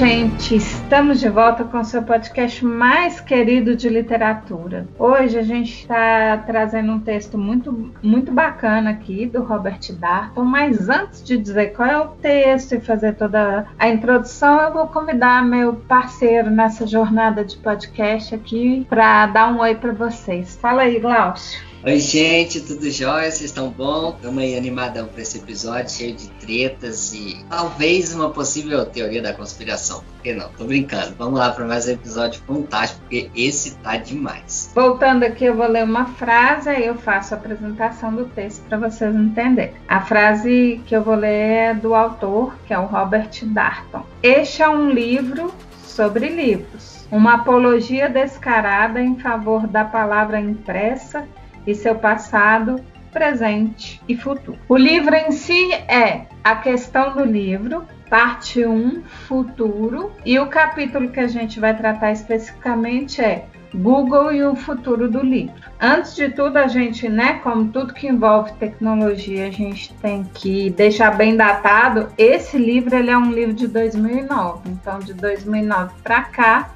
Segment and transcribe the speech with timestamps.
[0.00, 4.88] Gente, estamos de volta com o seu podcast mais querido de literatura.
[4.98, 10.88] Hoje a gente está trazendo um texto muito, muito bacana aqui do Robert Darton, mas
[10.88, 15.44] antes de dizer qual é o texto e fazer toda a introdução, eu vou convidar
[15.44, 20.56] meu parceiro nessa jornada de podcast aqui para dar um oi para vocês.
[20.56, 21.69] Fala aí, Glaucio.
[21.82, 23.30] Oi, gente, tudo jóia?
[23.30, 24.10] Vocês estão bom?
[24.14, 29.32] Estamos aí animadão para esse episódio, cheio de tretas e talvez uma possível teoria da
[29.32, 30.00] conspiração.
[30.00, 30.50] Por que não?
[30.50, 31.14] Tô brincando.
[31.16, 34.70] Vamos lá para mais um episódio fantástico, porque esse tá demais.
[34.74, 38.76] Voltando aqui, eu vou ler uma frase e eu faço a apresentação do texto para
[38.76, 39.72] vocês entenderem.
[39.88, 44.04] A frase que eu vou ler é do autor, que é o Robert Darton.
[44.22, 45.50] Este é um livro
[45.82, 47.06] sobre livros.
[47.10, 51.26] Uma apologia descarada em favor da palavra impressa
[51.70, 52.76] e seu passado,
[53.12, 54.58] presente e futuro.
[54.68, 61.10] O livro em si é a questão do livro, parte 1, futuro, e o capítulo
[61.10, 65.54] que a gente vai tratar especificamente é Google e o futuro do livro.
[65.80, 70.70] Antes de tudo, a gente, né, como tudo que envolve tecnologia, a gente tem que
[70.70, 72.08] deixar bem datado.
[72.18, 76.70] Esse livro ele é um livro de 2009, então de 2009 para cá,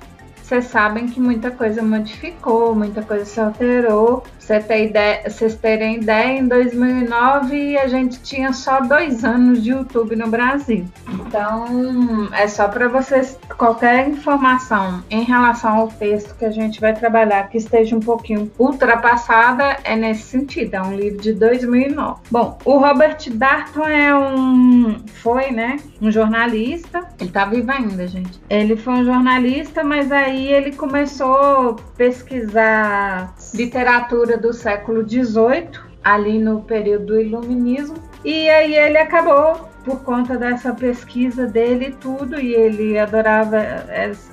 [0.44, 4.24] vocês sabem que muita coisa modificou, muita coisa se alterou.
[4.50, 10.28] Ideia, vocês terem ideia, em 2009 a gente tinha só dois anos de YouTube no
[10.28, 10.84] Brasil.
[11.08, 16.92] Então, é só para vocês, qualquer informação em relação ao texto que a gente vai
[16.92, 20.74] trabalhar que esteja um pouquinho ultrapassada, é nesse sentido.
[20.74, 22.20] É um livro de 2009.
[22.30, 27.08] Bom, o Robert Darton é um, foi, né, um jornalista.
[27.18, 28.40] Ele tá vivo ainda, gente.
[28.50, 35.70] Ele foi um jornalista, mas aí ele começou a pesquisar literatura do século XVIII,
[36.02, 41.92] ali no período do Iluminismo, e aí ele acabou por conta dessa pesquisa dele e
[41.92, 43.58] tudo, e ele adorava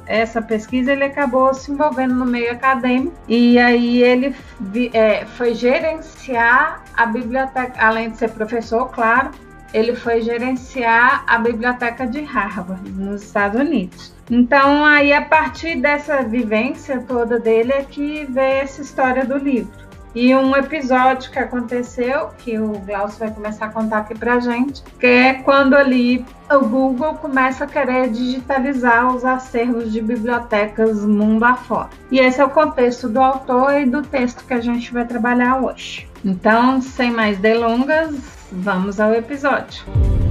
[0.05, 4.35] essa pesquisa, ele acabou se envolvendo no meio acadêmico, e aí ele
[4.93, 9.31] é, foi gerenciar a biblioteca, além de ser professor, claro,
[9.73, 14.13] ele foi gerenciar a biblioteca de Harvard, nos Estados Unidos.
[14.31, 19.91] Então, aí, a partir dessa vivência toda dele, é que veio essa história do livro.
[20.15, 24.81] E um episódio que aconteceu, que o Glaucio vai começar a contar aqui pra gente,
[24.97, 31.43] que é quando ali o Google começa a querer digitalizar os acervos de bibliotecas mundo
[31.43, 31.89] afora.
[32.09, 35.61] E esse é o contexto do autor e do texto que a gente vai trabalhar
[35.61, 36.07] hoje.
[36.23, 38.15] Então, sem mais delongas,
[38.49, 39.83] vamos ao episódio.
[39.85, 40.30] começar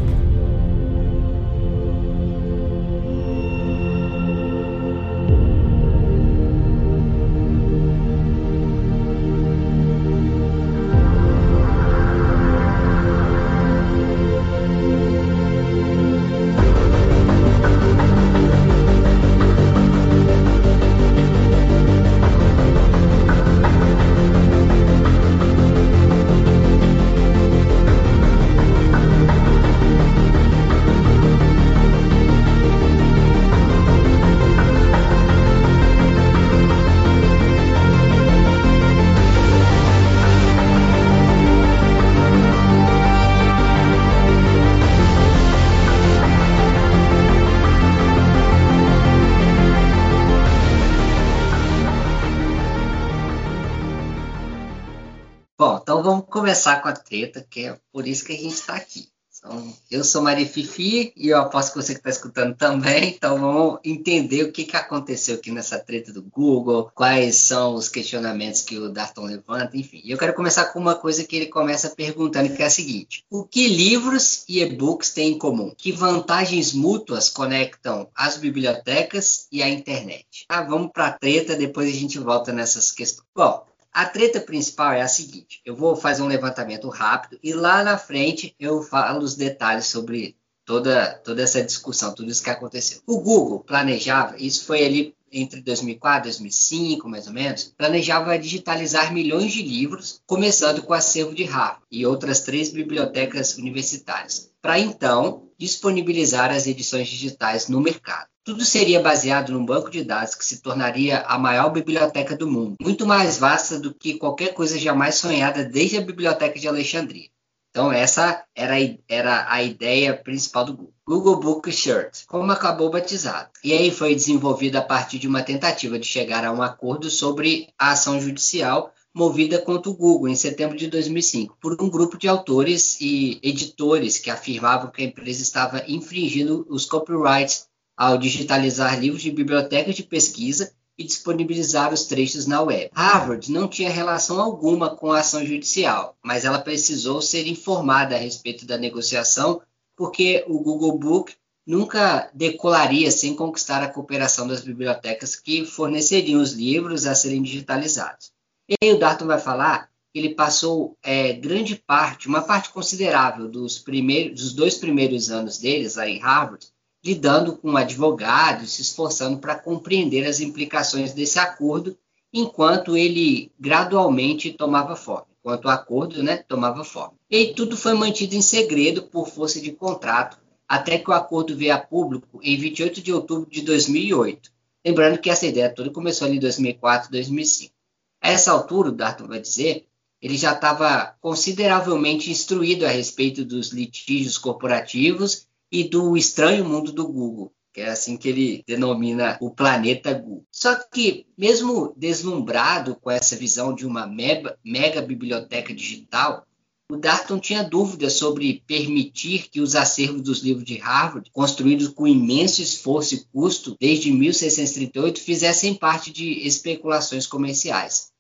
[56.77, 59.11] com a treta, que é por isso que a gente está aqui.
[59.43, 63.15] Então, eu sou Maria Fifi e eu aposto que você que está escutando também.
[63.15, 67.89] Então vamos entender o que, que aconteceu aqui nessa treta do Google, quais são os
[67.89, 70.03] questionamentos que o Darton levanta, enfim.
[70.05, 73.45] Eu quero começar com uma coisa que ele começa perguntando, que é a seguinte: o
[73.45, 75.72] que livros e e-books têm em comum?
[75.75, 80.45] Que vantagens mútuas conectam as bibliotecas e a internet?
[80.51, 83.27] Ah, vamos para a treta, depois a gente volta nessas questões.
[83.34, 87.83] Bom, a treta principal é a seguinte: eu vou fazer um levantamento rápido e lá
[87.83, 93.01] na frente eu falo os detalhes sobre toda, toda essa discussão, tudo isso que aconteceu.
[93.07, 99.13] O Google planejava, isso foi ali entre 2004 e 2005, mais ou menos, planejava digitalizar
[99.13, 104.78] milhões de livros, começando com o acervo de Harvard e outras três bibliotecas universitárias, para
[104.78, 108.28] então disponibilizar as edições digitais no mercado.
[108.50, 112.74] Tudo seria baseado num banco de dados que se tornaria a maior biblioteca do mundo,
[112.82, 117.28] muito mais vasta do que qualquer coisa jamais sonhada desde a Biblioteca de Alexandria.
[117.70, 118.74] Então, essa era,
[119.08, 120.94] era a ideia principal do Google.
[121.06, 123.50] Google Book Shirt, como acabou batizado.
[123.62, 127.68] E aí foi desenvolvido a partir de uma tentativa de chegar a um acordo sobre
[127.78, 132.28] a ação judicial movida contra o Google em setembro de 2005 por um grupo de
[132.28, 137.70] autores e editores que afirmavam que a empresa estava infringindo os copyrights
[138.00, 142.88] ao digitalizar livros de bibliotecas de pesquisa e disponibilizar os trechos na web.
[142.94, 148.18] Harvard não tinha relação alguma com a ação judicial, mas ela precisou ser informada a
[148.18, 149.60] respeito da negociação
[149.94, 151.34] porque o Google Book
[151.66, 158.32] nunca decolaria sem conquistar a cooperação das bibliotecas que forneceriam os livros a serem digitalizados.
[158.66, 163.47] E aí o Darton vai falar que ele passou é, grande parte, uma parte considerável
[163.47, 166.66] dos, primeiros, dos dois primeiros anos deles aí em Harvard,
[167.04, 171.97] lidando com advogados, se esforçando para compreender as implicações desse acordo,
[172.32, 177.14] enquanto ele gradualmente tomava forma, enquanto o acordo né, tomava forma.
[177.28, 180.38] E tudo foi mantido em segredo por força de contrato,
[180.68, 184.52] até que o acordo veio a público em 28 de outubro de 2008.
[184.84, 187.74] Lembrando que essa ideia toda começou ali em 2004, 2005.
[188.22, 189.86] A essa altura, o Darton vai dizer,
[190.22, 197.07] ele já estava consideravelmente instruído a respeito dos litígios corporativos e do estranho mundo do
[197.07, 200.45] Google, que é assim que ele denomina o planeta Google.
[200.51, 206.47] Só que, mesmo deslumbrado com essa visão de uma mega, mega biblioteca digital,
[206.91, 212.05] o Darton tinha dúvidas sobre permitir que os acervos dos livros de Harvard, construídos com
[212.05, 218.11] imenso esforço e custo desde 1638, fizessem parte de especulações comerciais.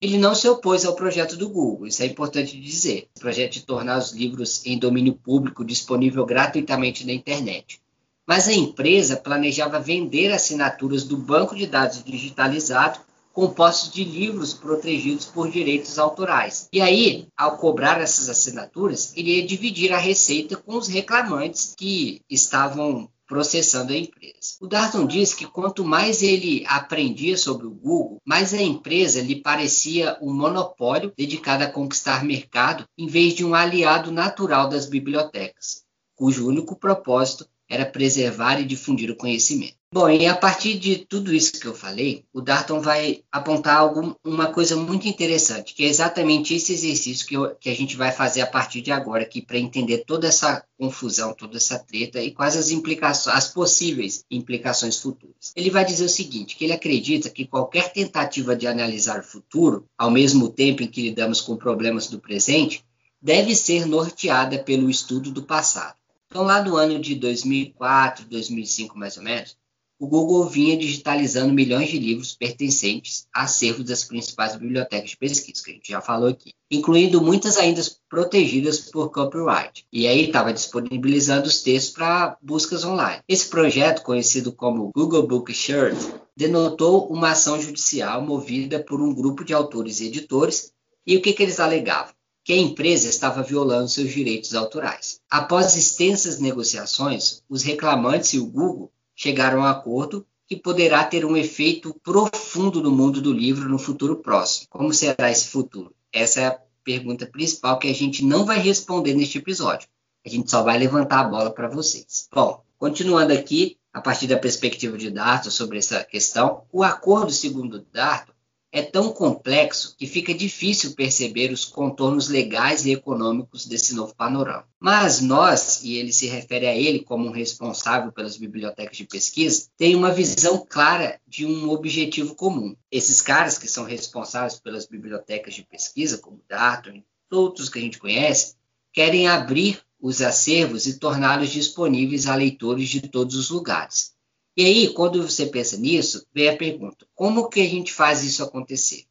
[0.00, 3.08] Ele não se opôs ao projeto do Google, isso é importante dizer.
[3.16, 7.80] O projeto de tornar os livros em domínio público disponível gratuitamente na internet.
[8.26, 13.00] Mas a empresa planejava vender assinaturas do banco de dados digitalizado
[13.32, 16.68] compostos de livros protegidos por direitos autorais.
[16.72, 22.20] E aí, ao cobrar essas assinaturas, ele ia dividir a receita com os reclamantes que
[22.28, 24.56] estavam processando a empresa.
[24.60, 29.42] O Darton diz que quanto mais ele aprendia sobre o Google, mais a empresa lhe
[29.42, 35.84] parecia um monopólio dedicado a conquistar mercado, em vez de um aliado natural das bibliotecas,
[36.16, 39.77] cujo único propósito era preservar e difundir o conhecimento.
[39.90, 44.14] Bom, e a partir de tudo isso que eu falei, o Darton vai apontar algum,
[44.22, 48.12] uma coisa muito interessante, que é exatamente esse exercício que, eu, que a gente vai
[48.12, 52.32] fazer a partir de agora aqui para entender toda essa confusão, toda essa treta e
[52.32, 55.54] quais as implicações, as possíveis implicações futuras.
[55.56, 59.88] Ele vai dizer o seguinte, que ele acredita que qualquer tentativa de analisar o futuro,
[59.96, 62.84] ao mesmo tempo em que lidamos com problemas do presente,
[63.22, 65.96] deve ser norteada pelo estudo do passado.
[66.26, 69.56] Então, lá do ano de 2004, 2005, mais ou menos,
[69.98, 75.64] o Google vinha digitalizando milhões de livros pertencentes a acervos das principais bibliotecas de pesquisa,
[75.64, 79.84] que a gente já falou aqui, incluindo muitas ainda protegidas por copyright.
[79.92, 83.22] E aí estava disponibilizando os textos para buscas online.
[83.28, 85.98] Esse projeto, conhecido como Google Book Shirt,
[86.36, 90.72] denotou uma ação judicial movida por um grupo de autores e editores.
[91.04, 92.16] E o que, que eles alegavam?
[92.44, 95.20] que a empresa estava violando seus direitos autorais.
[95.28, 101.24] Após extensas negociações, os reclamantes e o Google chegaram a um acordo que poderá ter
[101.24, 104.68] um efeito profundo no mundo do livro no futuro próximo.
[104.70, 105.92] Como será esse futuro?
[106.12, 109.88] Essa é a pergunta principal que a gente não vai responder neste episódio.
[110.24, 112.28] A gente só vai levantar a bola para vocês.
[112.32, 117.84] Bom, continuando aqui, a partir da perspectiva de Darto sobre essa questão, o acordo segundo
[117.92, 118.32] Darto
[118.78, 124.66] é tão complexo que fica difícil perceber os contornos legais e econômicos desse novo panorama.
[124.78, 129.68] Mas nós, e ele se refere a ele como um responsável pelas bibliotecas de pesquisa,
[129.76, 132.76] tem uma visão clara de um objetivo comum.
[132.90, 137.82] Esses caras que são responsáveis pelas bibliotecas de pesquisa, como Darton e outros que a
[137.82, 138.54] gente conhece,
[138.92, 144.16] querem abrir os acervos e torná-los disponíveis a leitores de todos os lugares.
[144.58, 148.42] E aí, quando você pensa nisso, vem a pergunta: como que a gente faz isso
[148.42, 149.04] acontecer?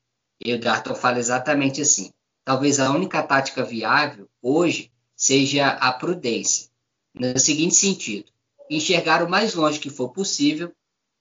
[0.44, 2.12] E o Darton fala exatamente assim:
[2.44, 6.68] talvez a única tática viável hoje seja a prudência,
[7.16, 8.30] no seguinte sentido:
[8.70, 10.70] enxergar o mais longe que for possível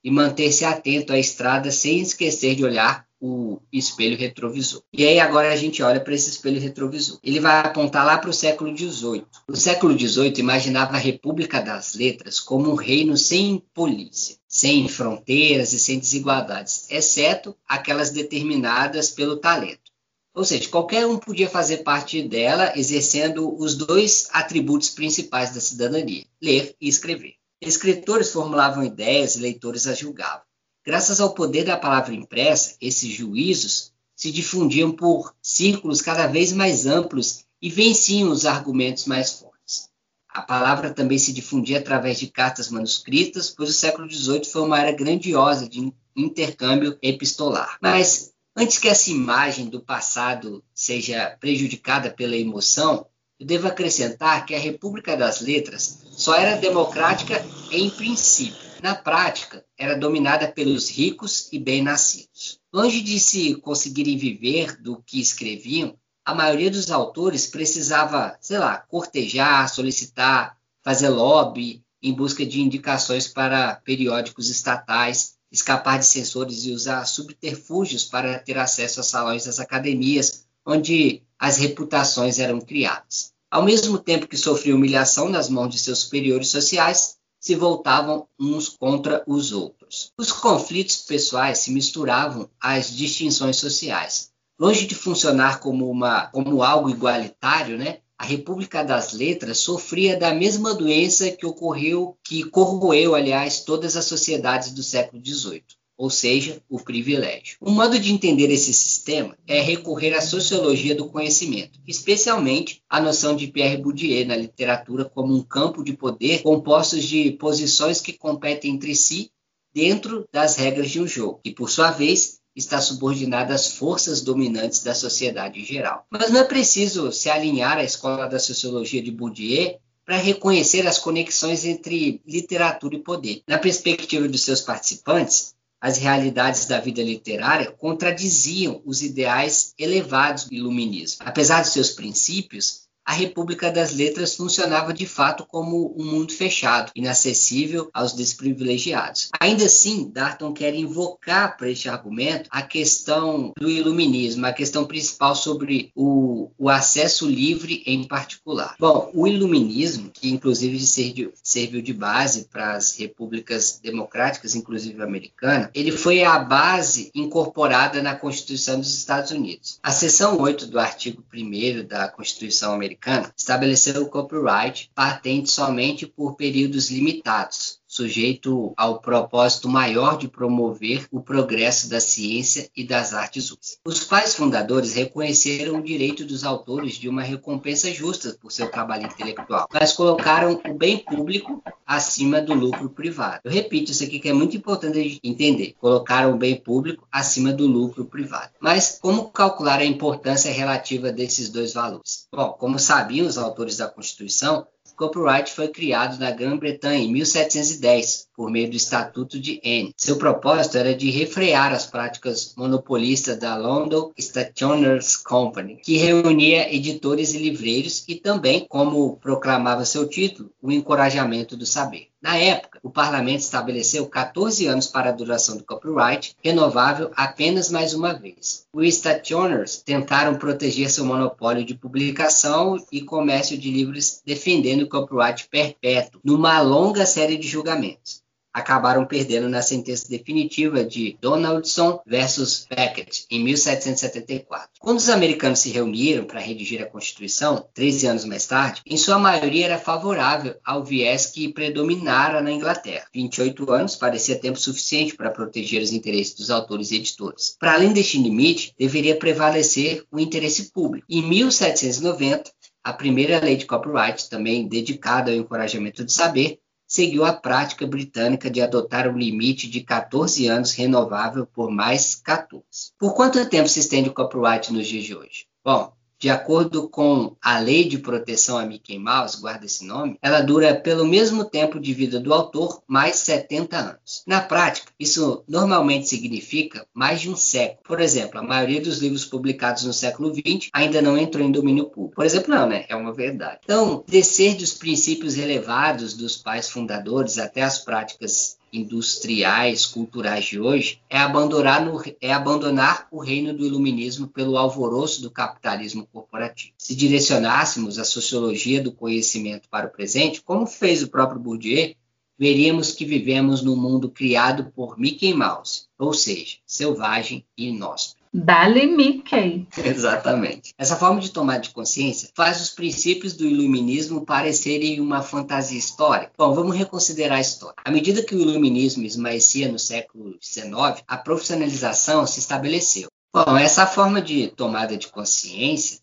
[0.03, 4.81] e manter-se atento à estrada sem esquecer de olhar o espelho retrovisor.
[4.93, 7.19] E aí agora a gente olha para esse espelho retrovisor.
[7.23, 9.25] Ele vai apontar lá para o século XVIII.
[9.49, 15.73] O século XVIII imaginava a República das Letras como um reino sem polícia, sem fronteiras
[15.73, 19.91] e sem desigualdades, exceto aquelas determinadas pelo talento.
[20.33, 26.25] Ou seja, qualquer um podia fazer parte dela exercendo os dois atributos principais da cidadania:
[26.39, 27.33] ler e escrever.
[27.59, 30.46] Escritores formulavam ideias e leitores as julgavam.
[30.87, 36.85] Graças ao poder da palavra impressa, esses juízos se difundiam por círculos cada vez mais
[36.85, 39.89] amplos e venciam os argumentos mais fortes.
[40.29, 44.79] A palavra também se difundia através de cartas manuscritas, pois o século XVIII foi uma
[44.79, 47.77] era grandiosa de intercâmbio epistolar.
[47.81, 53.05] Mas antes que essa imagem do passado seja prejudicada pela emoção,
[53.39, 58.67] eu devo acrescentar que a República das Letras só era democrática em princípio.
[58.81, 62.59] Na prática, era dominada pelos ricos e bem-nascidos.
[62.73, 68.77] Longe de se conseguirem viver do que escreviam, a maioria dos autores precisava, sei lá,
[68.77, 76.71] cortejar, solicitar, fazer lobby em busca de indicações para periódicos estatais, escapar de censores e
[76.71, 83.31] usar subterfúgios para ter acesso a salões das academias, onde as reputações eram criadas.
[83.49, 88.67] Ao mesmo tempo que sofriam humilhação nas mãos de seus superiores sociais, se voltavam uns
[88.67, 90.11] contra os outros.
[90.17, 94.31] Os conflitos pessoais se misturavam às distinções sociais.
[94.59, 100.33] Longe de funcionar como, uma, como algo igualitário, né, a República das Letras sofria da
[100.33, 106.61] mesma doença que ocorreu, que corroeu, aliás, todas as sociedades do século XVIII ou seja,
[106.69, 107.57] o privilégio.
[107.61, 113.35] Um modo de entender esse sistema é recorrer à sociologia do conhecimento, especialmente a noção
[113.35, 118.75] de Pierre Bourdieu na literatura como um campo de poder composto de posições que competem
[118.75, 119.31] entre si
[119.73, 124.81] dentro das regras de um jogo, que por sua vez está subordinada às forças dominantes
[124.83, 126.05] da sociedade em geral.
[126.09, 130.97] Mas não é preciso se alinhar à escola da sociologia de Bourdieu para reconhecer as
[130.97, 133.41] conexões entre literatura e poder.
[133.45, 140.53] Na perspectiva dos seus participantes, as realidades da vida literária contradiziam os ideais elevados do
[140.55, 141.19] iluminismo.
[141.25, 146.91] Apesar de seus princípios, a República das Letras funcionava de fato como um mundo fechado,
[146.93, 149.29] inacessível aos desprivilegiados.
[149.39, 155.35] Ainda assim, Darton quer invocar para este argumento a questão do iluminismo, a questão principal
[155.35, 158.75] sobre o, o acesso livre em particular.
[158.77, 165.71] Bom, o iluminismo, que inclusive serviu, serviu de base para as repúblicas democráticas, inclusive americana,
[165.73, 169.79] ele foi a base incorporada na Constituição dos Estados Unidos.
[169.81, 176.05] A seção 8 do artigo 1 da Constituição americana americana estabeleceu o copyright patente somente
[176.05, 183.13] por períodos limitados, sujeito ao propósito maior de promover o progresso da ciência e das
[183.13, 183.79] artes úteis.
[183.83, 189.07] Os pais fundadores reconheceram o direito dos autores de uma recompensa justa por seu trabalho
[189.07, 193.41] intelectual, mas colocaram o bem público acima do lucro privado.
[193.43, 195.75] Eu repito isso aqui que é muito importante entender.
[195.79, 198.51] Colocaram o bem público acima do lucro privado.
[198.59, 202.27] Mas como calcular a importância relativa desses dois valores?
[202.31, 208.51] Bom, como sabiam os autores da Constituição, copyright foi criado na Grã-Bretanha em 1710, por
[208.51, 209.91] meio do Estatuto de N.
[209.97, 217.33] Seu propósito era de refrear as práticas monopolistas da London Stationers Company, que reunia editores
[217.33, 222.09] e livreiros e também, como proclamava seu título, o encorajamento do saber.
[222.21, 227.93] Na época, o parlamento estabeleceu 14 anos para a duração do copyright, renovável apenas mais
[227.93, 228.65] uma vez.
[228.71, 235.47] Os stationers tentaram proteger seu monopólio de publicação e comércio de livros defendendo o copyright
[235.49, 238.26] perpétuo numa longa série de julgamentos
[238.57, 244.69] acabaram perdendo na sentença definitiva de Donaldson versus Beckett, em 1774.
[244.79, 249.19] Quando os americanos se reuniram para redigir a Constituição, 13 anos mais tarde, em sua
[249.19, 253.05] maioria era favorável ao viés que predominara na Inglaterra.
[253.13, 257.55] 28 anos parecia tempo suficiente para proteger os interesses dos autores e editores.
[257.59, 261.05] Para além deste limite, deveria prevalecer o interesse público.
[261.07, 262.51] Em 1790,
[262.83, 268.49] a primeira lei de copyright, também dedicada ao encorajamento do saber, seguiu a prática britânica
[268.49, 272.63] de adotar um limite de 14 anos renovável por mais 14.
[272.97, 275.45] Por quanto tempo se estende o copyright nos dias de hoje?
[275.63, 280.41] Bom, de acordo com a Lei de Proteção a Mickey Mouse, guarda esse nome, ela
[280.41, 284.23] dura pelo mesmo tempo de vida do autor, mais 70 anos.
[284.25, 287.79] Na prática, isso normalmente significa mais de um século.
[287.83, 291.85] Por exemplo, a maioria dos livros publicados no século XX ainda não entrou em domínio
[291.85, 292.15] público.
[292.15, 292.85] Por exemplo, não, né?
[292.89, 293.59] É uma verdade.
[293.63, 301.01] Então, descer dos princípios elevados dos pais fundadores até as práticas industriais, culturais de hoje,
[301.09, 306.73] é abandonar, no, é abandonar o reino do iluminismo pelo alvoroço do capitalismo corporativo.
[306.77, 311.95] Se direcionássemos a sociologia do conhecimento para o presente, como fez o próprio Bourdieu,
[312.37, 318.23] veríamos que vivemos num mundo criado por Mickey Mouse, ou seja, selvagem e inóspito.
[318.39, 319.67] Dali Mickey.
[319.83, 320.71] Exatamente.
[320.77, 326.31] Essa forma de tomar de consciência faz os princípios do iluminismo parecerem uma fantasia histórica.
[326.37, 327.75] Bom, vamos reconsiderar a história.
[327.83, 333.09] À medida que o iluminismo esmaecia no século XIX, a profissionalização se estabeleceu.
[333.33, 335.99] Bom, essa forma de tomada de consciência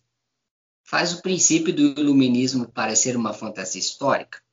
[0.82, 4.43] faz o princípio do iluminismo parecer uma fantasia histórica.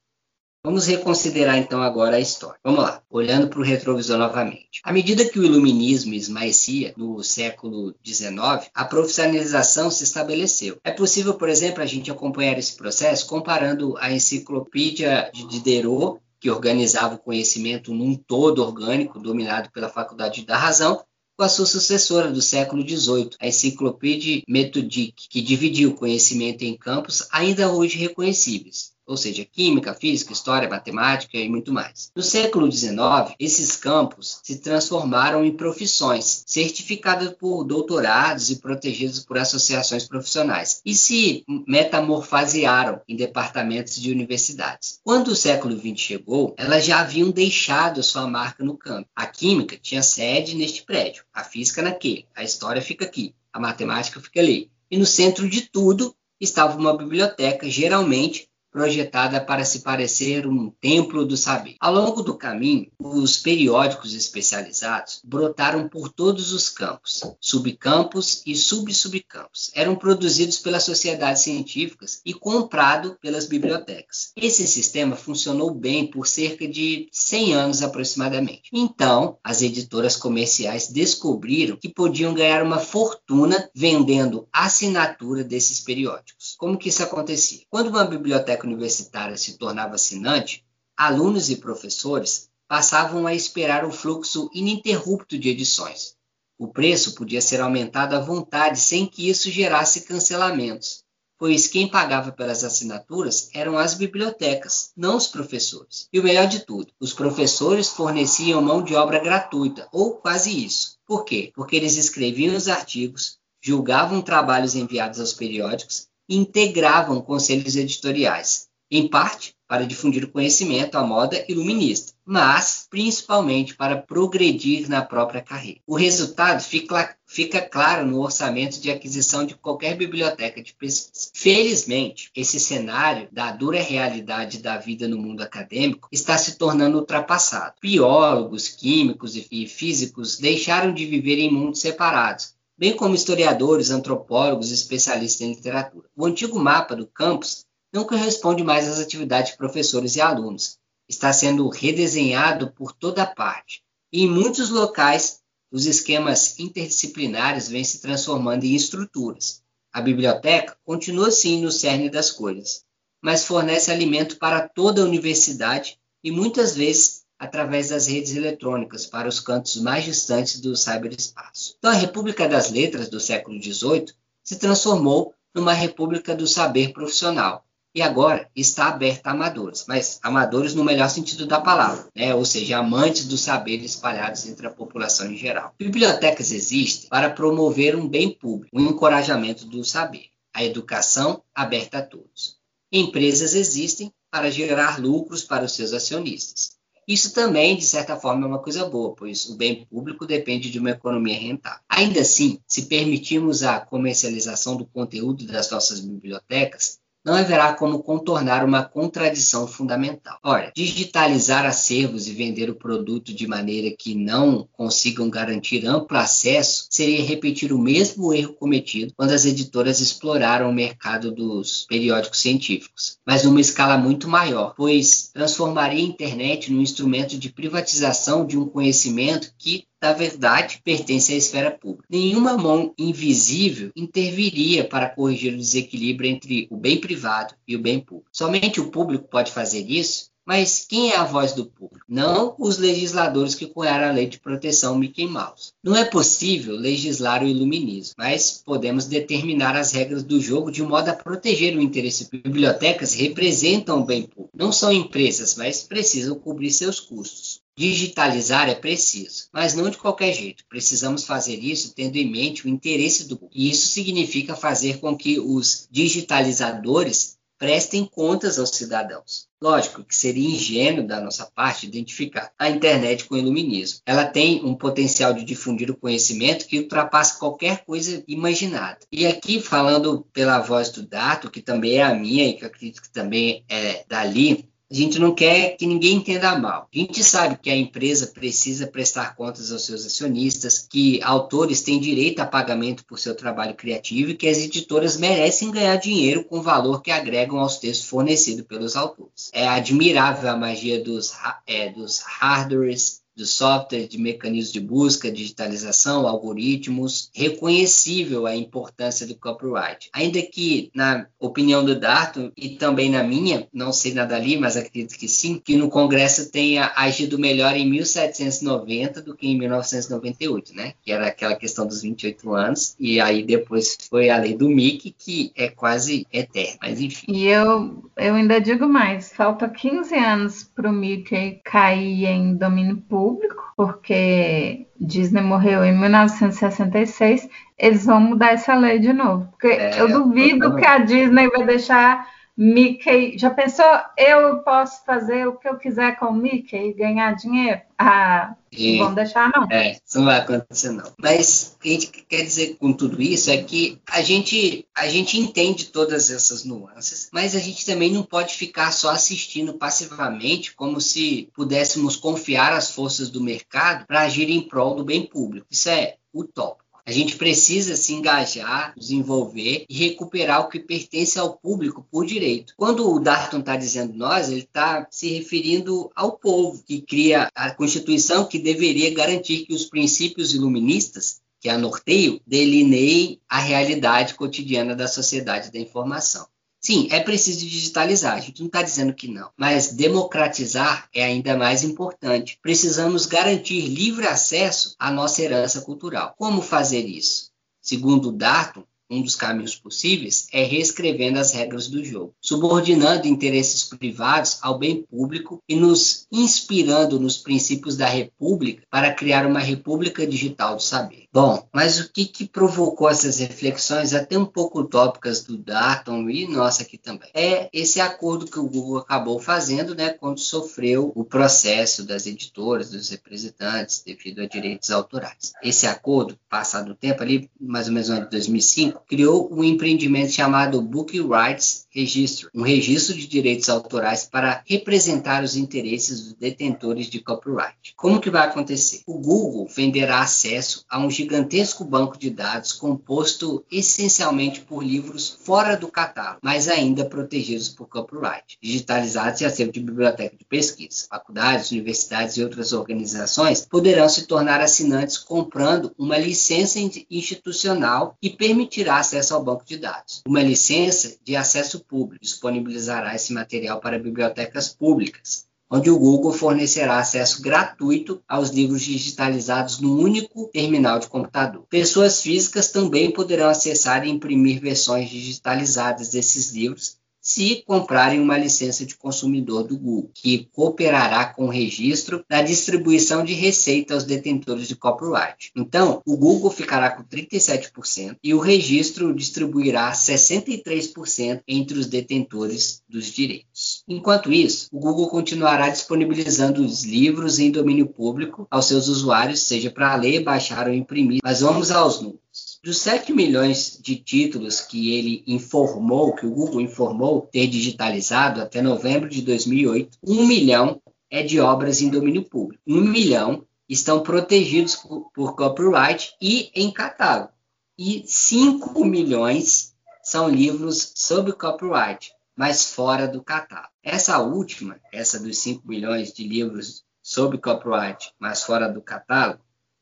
[0.64, 2.60] Vamos reconsiderar então agora a história.
[2.64, 4.80] Vamos lá, olhando para o retrovisor novamente.
[4.84, 10.78] À medida que o iluminismo esmaecia no século XIX, a profissionalização se estabeleceu.
[10.84, 16.52] É possível, por exemplo, a gente acompanhar esse processo comparando a enciclopédia de Diderot, que
[16.52, 21.04] organizava o conhecimento num todo orgânico, dominado pela Faculdade da Razão,
[21.36, 26.78] com a sua sucessora do século XVIII, a Enciclopédia Méthodique, que dividiu o conhecimento em
[26.78, 32.12] campos ainda hoje reconhecíveis ou seja, química, física, história, matemática e muito mais.
[32.16, 39.38] No século XIX, esses campos se transformaram em profissões, certificadas por doutorados e protegidas por
[39.38, 45.00] associações profissionais, e se metamorfosearam em departamentos de universidades.
[45.04, 49.10] Quando o século XX chegou, elas já haviam deixado sua marca no campo.
[49.16, 54.22] A química tinha sede neste prédio, a física naquele, a história fica aqui, a matemática
[54.22, 54.72] fica ali.
[54.90, 61.26] E no centro de tudo estava uma biblioteca, geralmente projetada para se parecer um templo
[61.26, 61.76] do saber.
[61.80, 69.72] Ao longo do caminho, os periódicos especializados brotaram por todos os campos, subcampos e sub-subcampos.
[69.76, 74.32] Eram produzidos pelas sociedades científicas e comprados pelas bibliotecas.
[74.36, 78.70] Esse sistema funcionou bem por cerca de 100 anos aproximadamente.
[78.72, 86.56] Então, as editoras comerciais descobriram que podiam ganhar uma fortuna vendendo assinatura desses periódicos.
[86.58, 87.62] Como que isso acontecia?
[87.70, 90.64] Quando uma biblioteca biblioteca universitária se tornava assinante,
[90.96, 96.16] alunos e professores passavam a esperar o fluxo ininterrupto de edições.
[96.58, 101.04] O preço podia ser aumentado à vontade sem que isso gerasse cancelamentos,
[101.38, 106.08] pois quem pagava pelas assinaturas eram as bibliotecas, não os professores.
[106.14, 110.98] E o melhor de tudo, os professores forneciam mão de obra gratuita, ou quase isso.
[111.06, 111.52] Por quê?
[111.56, 119.54] Porque eles escreviam os artigos, julgavam trabalhos enviados aos periódicos integravam conselhos editoriais, em parte
[119.72, 125.80] para difundir o conhecimento à moda iluminista, mas principalmente para progredir na própria carreira.
[125.88, 131.32] O resultado fica, fica claro no orçamento de aquisição de qualquer biblioteca de pesquisa.
[131.34, 137.76] Felizmente, esse cenário da dura realidade da vida no mundo acadêmico está se tornando ultrapassado.
[137.82, 144.74] Biólogos, químicos e físicos deixaram de viver em mundos separados bem como historiadores, antropólogos e
[144.74, 146.10] especialistas em literatura.
[146.16, 147.64] O antigo mapa do campus
[147.94, 150.80] não corresponde mais às atividades de professores e alunos.
[151.08, 153.84] Está sendo redesenhado por toda parte.
[154.12, 155.42] E em muitos locais,
[155.72, 159.62] os esquemas interdisciplinares vêm se transformando em estruturas.
[159.94, 162.84] A biblioteca continua sim no cerne das coisas,
[163.22, 169.28] mas fornece alimento para toda a universidade e muitas vezes através das redes eletrônicas para
[169.28, 171.74] os cantos mais distantes do cyberespaço.
[171.80, 177.66] Então, a República das Letras do século XVIII se transformou numa república do saber profissional
[177.96, 182.34] e agora está aberta a amadores, mas amadores no melhor sentido da palavra, né?
[182.36, 185.74] ou seja, amantes do saber espalhados entre a população em geral.
[185.80, 192.04] Bibliotecas existem para promover um bem público, um encorajamento do saber, a educação aberta a
[192.04, 192.58] todos.
[192.92, 196.80] Empresas existem para gerar lucros para os seus acionistas.
[197.12, 200.80] Isso também, de certa forma, é uma coisa boa, pois o bem público depende de
[200.80, 201.82] uma economia rentável.
[201.90, 208.66] Ainda assim, se permitirmos a comercialização do conteúdo das nossas bibliotecas, não haverá como contornar
[208.66, 210.38] uma contradição fundamental.
[210.44, 216.88] Ora, digitalizar acervos e vender o produto de maneira que não consigam garantir amplo acesso
[216.90, 223.18] seria repetir o mesmo erro cometido quando as editoras exploraram o mercado dos periódicos científicos,
[223.26, 228.68] mas numa escala muito maior, pois transformaria a internet num instrumento de privatização de um
[228.68, 232.08] conhecimento que da verdade, pertence à esfera pública.
[232.10, 238.00] Nenhuma mão invisível interviria para corrigir o desequilíbrio entre o bem privado e o bem
[238.00, 238.30] público.
[238.32, 242.04] Somente o público pode fazer isso, mas quem é a voz do público?
[242.10, 245.72] Não os legisladores que cunharam a lei de proteção Mickey Mouse.
[245.84, 251.10] Não é possível legislar o iluminismo, mas podemos determinar as regras do jogo de modo
[251.10, 252.50] a proteger o interesse público.
[252.50, 254.50] Bibliotecas representam o bem público.
[254.58, 257.62] Não são empresas, mas precisam cobrir seus custos.
[257.82, 260.64] Digitalizar é preciso, mas não de qualquer jeito.
[260.70, 263.58] Precisamos fazer isso tendo em mente o interesse do público.
[263.58, 269.48] E isso significa fazer com que os digitalizadores prestem contas aos cidadãos.
[269.60, 274.00] Lógico que seria ingênuo da nossa parte identificar a internet com o iluminismo.
[274.06, 279.00] Ela tem um potencial de difundir o conhecimento que ultrapassa qualquer coisa imaginada.
[279.12, 283.02] E aqui, falando pela voz do Dato, que também é a minha e que acredito
[283.02, 286.90] que também é dali, A gente não quer que ninguém entenda mal.
[286.94, 291.98] A gente sabe que a empresa precisa prestar contas aos seus acionistas, que autores têm
[291.98, 296.60] direito a pagamento por seu trabalho criativo e que as editoras merecem ganhar dinheiro com
[296.60, 299.50] o valor que agregam aos textos fornecidos pelos autores.
[299.54, 301.34] É admirável a magia dos,
[301.66, 309.36] é, dos hardwares do software, de mecanismos de busca, digitalização, algoritmos, reconhecível a importância do
[309.36, 310.10] copyright.
[310.14, 314.78] Ainda que, na opinião do Darton e também na minha, não sei nada ali, mas
[314.78, 320.76] acredito que sim, que no Congresso tenha agido melhor em 1790 do que em 1998,
[320.76, 320.94] né?
[321.04, 325.16] Que era aquela questão dos 28 anos, e aí depois foi a lei do MIC,
[325.18, 327.26] que é quase eterna, mas enfim.
[327.28, 332.98] E eu, eu ainda digo mais, falta 15 anos para o Mickey cair em domínio
[332.98, 339.48] público público, porque Disney morreu em 1966, eles vão mudar essa lei de novo.
[339.52, 342.28] Porque é, eu duvido que a Disney vai deixar
[342.64, 343.40] Mickey.
[343.40, 343.84] Já pensou?
[344.16, 347.82] Eu posso fazer o que eu quiser com o Mickey e ganhar dinheiro?
[347.98, 349.68] Ah, e, não vão deixar, não.
[349.72, 351.12] É, isso não vai acontecer, não.
[351.18, 355.08] Mas o que a gente quer dizer com tudo isso é que a gente, a
[355.08, 360.76] gente entende todas essas nuances, mas a gente também não pode ficar só assistindo passivamente,
[360.76, 365.66] como se pudéssemos confiar as forças do mercado para agir em prol do bem público.
[365.72, 366.81] Isso é utópico.
[367.06, 372.74] A gente precisa se engajar, desenvolver e recuperar o que pertence ao público por direito.
[372.78, 377.72] Quando o Darton está dizendo nós, ele está se referindo ao povo que cria a
[377.72, 384.96] Constituição que deveria garantir que os princípios iluministas que a norteio delineiem a realidade cotidiana
[384.96, 386.48] da sociedade da informação.
[386.84, 391.56] Sim, é preciso digitalizar, a gente não está dizendo que não, mas democratizar é ainda
[391.56, 392.58] mais importante.
[392.60, 396.34] Precisamos garantir livre acesso à nossa herança cultural.
[396.40, 397.52] Como fazer isso?
[397.80, 404.58] Segundo Darton, um dos caminhos possíveis é reescrevendo as regras do jogo, subordinando interesses privados
[404.62, 410.78] ao bem público e nos inspirando nos princípios da República para criar uma República Digital
[410.78, 411.26] do Saber.
[411.34, 416.48] Bom, mas o que, que provocou essas reflexões, até um pouco utópicas do Darton e
[416.48, 417.30] nossa aqui também?
[417.34, 422.92] É esse acordo que o Google acabou fazendo né, quando sofreu o processo das editoras,
[422.92, 425.54] dos representantes, devido a direitos autorais.
[425.62, 429.64] Esse acordo, passado o tempo ali, mais ou menos no ano de 2005, criou um
[429.64, 436.34] empreendimento chamado Book Rights Registry, um registro de direitos autorais para representar os interesses dos
[436.34, 437.94] detentores de copyright.
[437.98, 439.02] Como que vai acontecer?
[439.06, 445.76] O Google venderá acesso a um gigantesco banco de dados composto essencialmente por livros fora
[445.76, 451.08] do catálogo, mas ainda protegidos por copyright, digitalizados e acervo de biblioteca de pesquisa.
[451.10, 458.98] Faculdades, universidades e outras organizações poderão se tornar assinantes comprando uma licença institucional que permitirá
[458.98, 460.22] acesso ao banco de dados.
[460.26, 467.00] Uma licença de acesso público disponibilizará esse material para bibliotecas públicas, onde o Google fornecerá
[467.00, 471.66] acesso gratuito aos livros digitalizados no único terminal de computador.
[471.70, 478.86] Pessoas físicas também poderão acessar e imprimir versões digitalizadas desses livros se comprarem uma licença
[478.86, 484.68] de consumidor do Google, que cooperará com o registro da distribuição de receita aos detentores
[484.68, 485.52] de copyright.
[485.56, 493.06] Então, o Google ficará com 37% e o registro distribuirá 63% entre os detentores dos
[493.06, 493.84] direitos.
[493.88, 499.70] Enquanto isso, o Google continuará disponibilizando os livros em domínio público aos seus usuários, seja
[499.70, 501.20] para ler, baixar ou imprimir.
[501.24, 502.21] Mas vamos aos números.
[502.64, 508.62] Dos 7 milhões de títulos que ele informou, que o Google informou ter digitalizado até
[508.62, 512.62] novembro de 2008, 1 milhão é de obras em domínio público.
[512.68, 517.32] 1 milhão estão protegidos por, por copyright e em catálogo.
[517.76, 523.74] E 5 milhões são livros sob copyright, mas fora do catálogo.
[523.82, 529.42] Essa última, essa dos 5 milhões de livros sob copyright, mas fora do catálogo,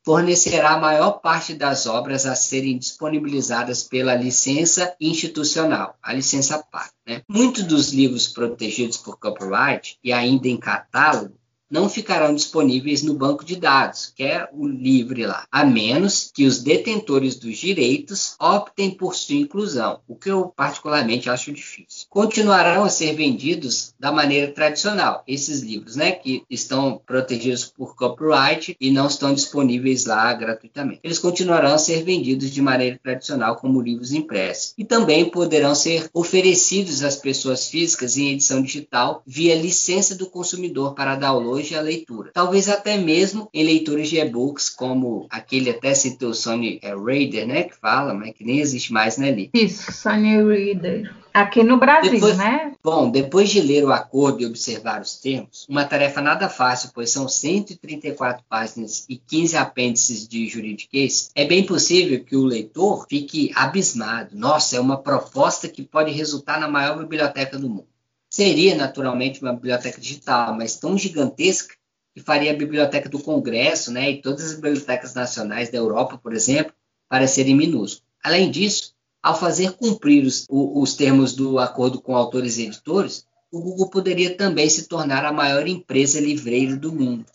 [0.10, 6.89] fornecerá a maior parte das obras a serem disponibilizadas pela licença institucional, a licença PAC.
[7.08, 7.22] Né?
[7.30, 11.38] Muitos dos livros protegidos por copyright e ainda em catálogo
[11.70, 16.46] não ficarão disponíveis no banco de dados, que é o livre lá, a menos que
[16.46, 22.08] os detentores dos direitos optem por sua inclusão, o que eu particularmente acho difícil.
[22.10, 28.76] Continuarão a ser vendidos da maneira tradicional, esses livros, né, que estão protegidos por copyright
[28.80, 31.02] e não estão disponíveis lá gratuitamente.
[31.04, 36.10] Eles continuarão a ser vendidos de maneira tradicional como livros impressos e também poderão ser
[36.14, 41.82] oferecidos às pessoas físicas em edição digital via licença do consumidor para download hoje a
[41.82, 42.32] leitura.
[42.34, 47.63] Talvez até mesmo em leitores de e-books, como aquele até citou Sony é, Reader, né?
[47.63, 49.50] Que fala, mas que nem existe mais, né, Li?
[49.54, 51.13] Isso, Sony Reader.
[51.34, 52.74] Aqui no Brasil, depois, né?
[52.84, 57.12] Bom, depois de ler o acordo e observar os termos, uma tarefa nada fácil, pois
[57.12, 63.52] são 134 páginas e 15 apêndices de juridiquês, é bem possível que o leitor fique
[63.56, 64.36] abismado.
[64.36, 67.88] Nossa, é uma proposta que pode resultar na maior biblioteca do mundo.
[68.30, 71.74] Seria, naturalmente, uma biblioteca digital, mas tão gigantesca
[72.13, 76.34] que faria a biblioteca do Congresso né, e todas as bibliotecas nacionais da Europa, por
[76.34, 76.74] exemplo,
[77.08, 78.04] parecerem minúsculas.
[78.24, 83.60] Além disso, ao fazer cumprir os, os termos do acordo com autores e editores, o
[83.60, 87.26] Google poderia também se tornar a maior empresa livreira do mundo.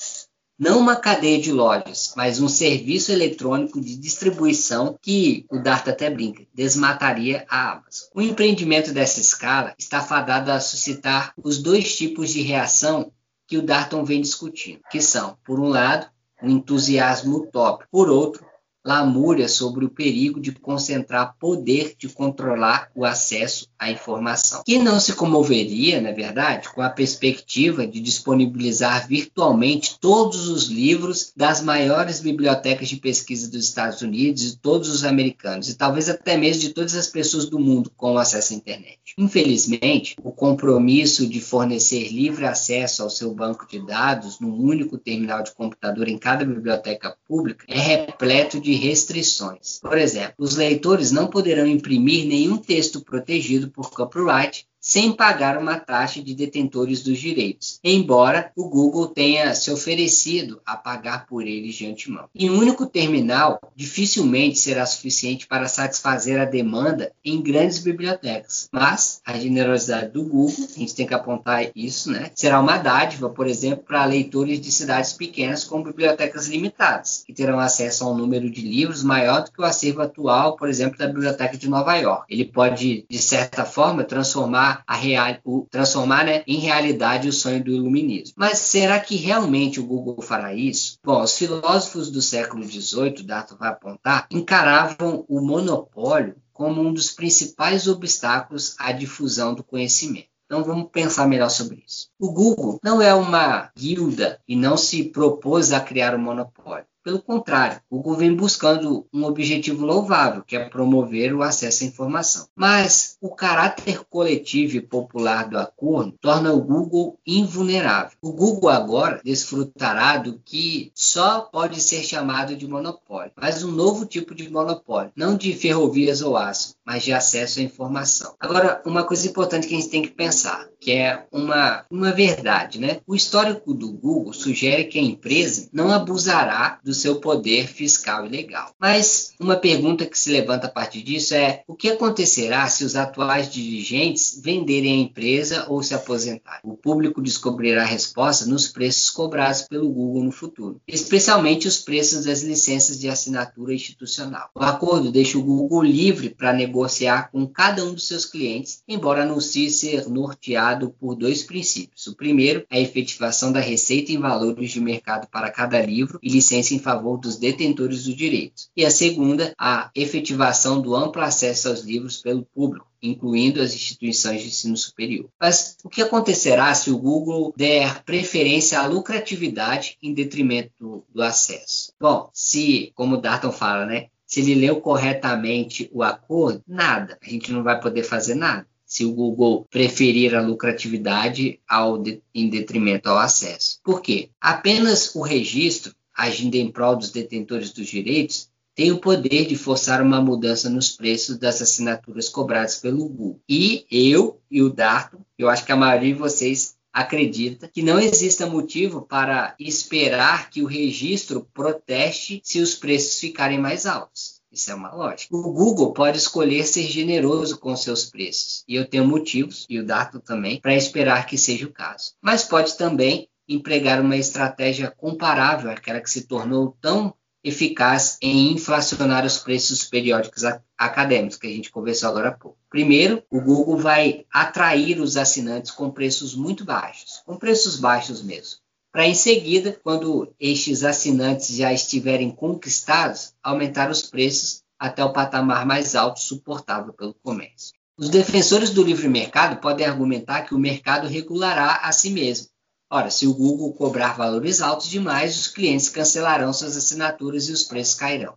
[0.56, 6.08] Não uma cadeia de lojas, mas um serviço eletrônico de distribuição que, o Dart até
[6.08, 8.08] brinca, desmataria a Amazon.
[8.14, 13.10] O empreendimento dessa escala está fadado a suscitar os dois tipos de reação
[13.48, 16.06] que o Darton vem discutindo, que são, por um lado,
[16.40, 18.43] o entusiasmo utópico, por outro,
[18.84, 24.62] lamúria sobre o perigo de concentrar poder de controlar o acesso à informação.
[24.64, 31.32] Que não se comoveria, na verdade, com a perspectiva de disponibilizar virtualmente todos os livros
[31.34, 36.36] das maiores bibliotecas de pesquisa dos Estados Unidos e todos os americanos, e talvez até
[36.36, 38.98] mesmo de todas as pessoas do mundo com acesso à internet.
[39.16, 45.42] Infelizmente, o compromisso de fornecer livre acesso ao seu banco de dados num único terminal
[45.42, 49.78] de computador em cada biblioteca pública é repleto de restrições.
[49.80, 55.80] Por exemplo, os leitores não poderão imprimir nenhum texto protegido por copyright sem pagar uma
[55.80, 61.74] taxa de detentores dos direitos, embora o Google tenha se oferecido a pagar por eles
[61.74, 62.28] de antemão.
[62.34, 69.22] E um único terminal dificilmente será suficiente para satisfazer a demanda em grandes bibliotecas, mas
[69.24, 72.30] a generosidade do Google, a gente tem que apontar isso, né?
[72.34, 77.58] Será uma dádiva, por exemplo, para leitores de cidades pequenas com bibliotecas limitadas, que terão
[77.58, 81.06] acesso a um número de livros maior do que o acervo atual, por exemplo, da
[81.06, 82.26] Biblioteca de Nova York.
[82.28, 87.62] Ele pode, de certa forma, transformar a real, o, transformar né, em realidade o sonho
[87.62, 88.34] do iluminismo.
[88.36, 90.98] Mas será que realmente o Google fará isso?
[91.04, 97.10] Bom, os filósofos do século XVIII, Dato vai apontar, encaravam o monopólio como um dos
[97.10, 100.28] principais obstáculos à difusão do conhecimento.
[100.46, 102.08] Então vamos pensar melhor sobre isso.
[102.18, 106.86] O Google não é uma guilda e não se propôs a criar um monopólio.
[107.04, 112.48] Pelo contrário, o vem buscando um objetivo louvável, que é promover o acesso à informação.
[112.56, 118.16] Mas o caráter coletivo e popular do acordo torna o Google invulnerável.
[118.22, 124.06] O Google agora desfrutará do que só pode ser chamado de monopólio, mas um novo
[124.06, 128.34] tipo de monopólio, não de ferrovias ou aço, mas de acesso à informação.
[128.40, 132.78] Agora, uma coisa importante que a gente tem que pensar, que é uma, uma verdade,
[132.78, 133.00] né?
[133.06, 138.28] O histórico do Google sugere que a empresa não abusará do seu poder fiscal e
[138.28, 138.70] legal.
[138.78, 142.96] Mas uma pergunta que se levanta a partir disso é: o que acontecerá se os
[142.96, 146.60] atuais dirigentes venderem a empresa ou se aposentarem?
[146.64, 152.26] O público descobrirá a resposta nos preços cobrados pelo Google no futuro, especialmente os preços
[152.26, 154.50] das licenças de assinatura institucional.
[154.54, 159.22] O acordo deixa o Google livre para negociar com cada um dos seus clientes, embora
[159.22, 162.06] anuncie ser norteado por dois princípios.
[162.06, 166.74] O primeiro, a efetivação da receita em valores de mercado para cada livro e licença
[166.74, 168.64] em favor dos detentores do direito.
[168.76, 174.42] E a segunda, a efetivação do amplo acesso aos livros pelo público, incluindo as instituições
[174.42, 175.28] de ensino superior.
[175.40, 181.22] Mas o que acontecerá se o Google der preferência à lucratividade em detrimento do, do
[181.22, 181.92] acesso?
[182.00, 187.28] Bom, se, como o Darton fala, né, se ele leu corretamente o acordo, nada, a
[187.28, 192.48] gente não vai poder fazer nada se o Google preferir a lucratividade ao de, em
[192.48, 193.78] detrimento ao acesso.
[193.82, 194.30] Por quê?
[194.40, 200.00] Apenas o registro agindo em prol dos detentores dos direitos, tem o poder de forçar
[200.00, 203.40] uma mudança nos preços das assinaturas cobradas pelo Google.
[203.48, 207.98] E eu e o Darton, eu acho que a maioria de vocês acredita que não
[207.98, 214.33] exista motivo para esperar que o registro proteste se os preços ficarem mais altos.
[214.54, 215.34] Isso é uma lógica.
[215.34, 219.84] O Google pode escolher ser generoso com seus preços, e eu tenho motivos, e o
[219.84, 222.12] Darton também, para esperar que seja o caso.
[222.22, 227.12] Mas pode também empregar uma estratégia comparável àquela que se tornou tão
[227.42, 230.44] eficaz em inflacionar os preços periódicos
[230.78, 232.56] acadêmicos, que a gente conversou agora há pouco.
[232.70, 238.60] Primeiro, o Google vai atrair os assinantes com preços muito baixos, com preços baixos mesmo,
[238.94, 245.66] para em seguida, quando estes assinantes já estiverem conquistados, aumentar os preços até o patamar
[245.66, 247.72] mais alto suportável pelo comércio.
[247.98, 252.46] Os defensores do livre mercado podem argumentar que o mercado regulará a si mesmo,
[252.88, 257.64] Ora, se o Google cobrar valores altos demais, os clientes cancelarão suas assinaturas e os
[257.64, 258.34] preços cairão.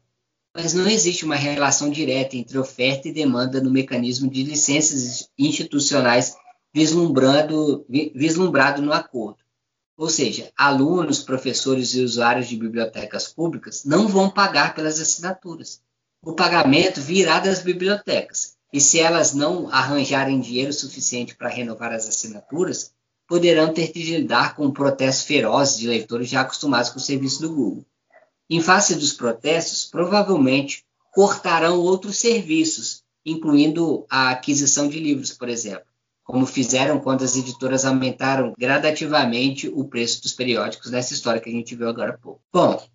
[0.55, 6.35] Mas não existe uma relação direta entre oferta e demanda no mecanismo de licenças institucionais
[6.73, 9.37] vislumbrado, vislumbrado no acordo.
[9.97, 15.81] Ou seja, alunos, professores e usuários de bibliotecas públicas não vão pagar pelas assinaturas.
[16.21, 18.55] O pagamento virá das bibliotecas.
[18.71, 22.91] E se elas não arranjarem dinheiro suficiente para renovar as assinaturas,
[23.27, 27.41] poderão ter de lidar com um protesto feroz de leitores já acostumados com o serviço
[27.41, 27.85] do Google.
[28.47, 35.86] Em face dos protestos, provavelmente cortarão outros serviços, incluindo a aquisição de livros, por exemplo
[36.27, 41.53] como fizeram quando as editoras aumentaram gradativamente o preço dos periódicos nessa história que a
[41.53, 42.41] gente viu agora há pouco.
[42.51, 42.85] Bom,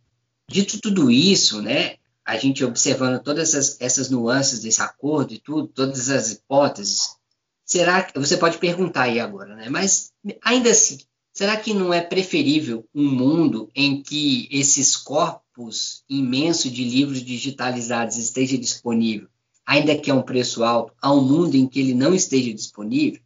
[0.46, 5.66] dito tudo isso, né, a gente observando todas essas, essas nuances desse acordo e tudo,
[5.66, 7.16] todas as hipóteses,
[7.64, 9.70] será que você pode perguntar aí agora, né?
[9.70, 10.12] Mas
[10.44, 10.98] ainda assim,
[11.32, 18.18] será que não é preferível um mundo em que esses corpos imensos de livros digitalizados
[18.18, 19.28] esteja disponível
[19.66, 23.20] ainda que a um preço alto, a um mundo em que ele não esteja disponível,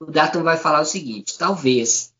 [0.00, 2.12] o Darton vai falar o seguinte: talvez,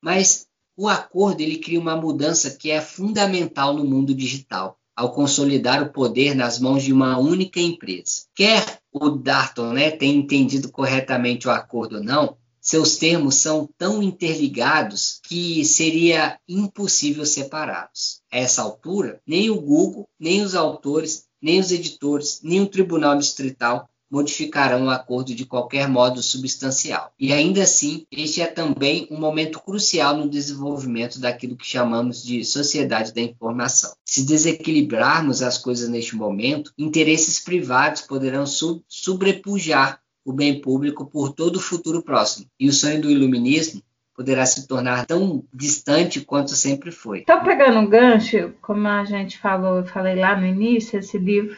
[0.00, 5.82] mas o acordo ele cria uma mudança que é fundamental no mundo digital, ao consolidar
[5.82, 8.24] o poder nas mãos de uma única empresa.
[8.34, 14.02] Quer o Darton né, tenha entendido corretamente o acordo ou não, seus termos são tão
[14.02, 18.20] interligados que seria impossível separá-los.
[18.30, 23.18] A essa altura, nem o Google, nem os autores, nem os editores, nem o Tribunal
[23.18, 27.12] Distrital modificarão o acordo de qualquer modo substancial.
[27.18, 32.44] E ainda assim, este é também um momento crucial no desenvolvimento daquilo que chamamos de
[32.44, 33.92] sociedade da informação.
[34.04, 41.32] Se desequilibrarmos as coisas neste momento, interesses privados poderão sub sobrepujar o bem público por
[41.32, 42.46] todo o futuro próximo.
[42.58, 43.80] E o sonho do iluminismo
[44.20, 47.20] poderá se tornar tão distante quanto sempre foi.
[47.20, 51.56] Então, pegando um gancho, como a gente falou, eu falei lá no início, esse livro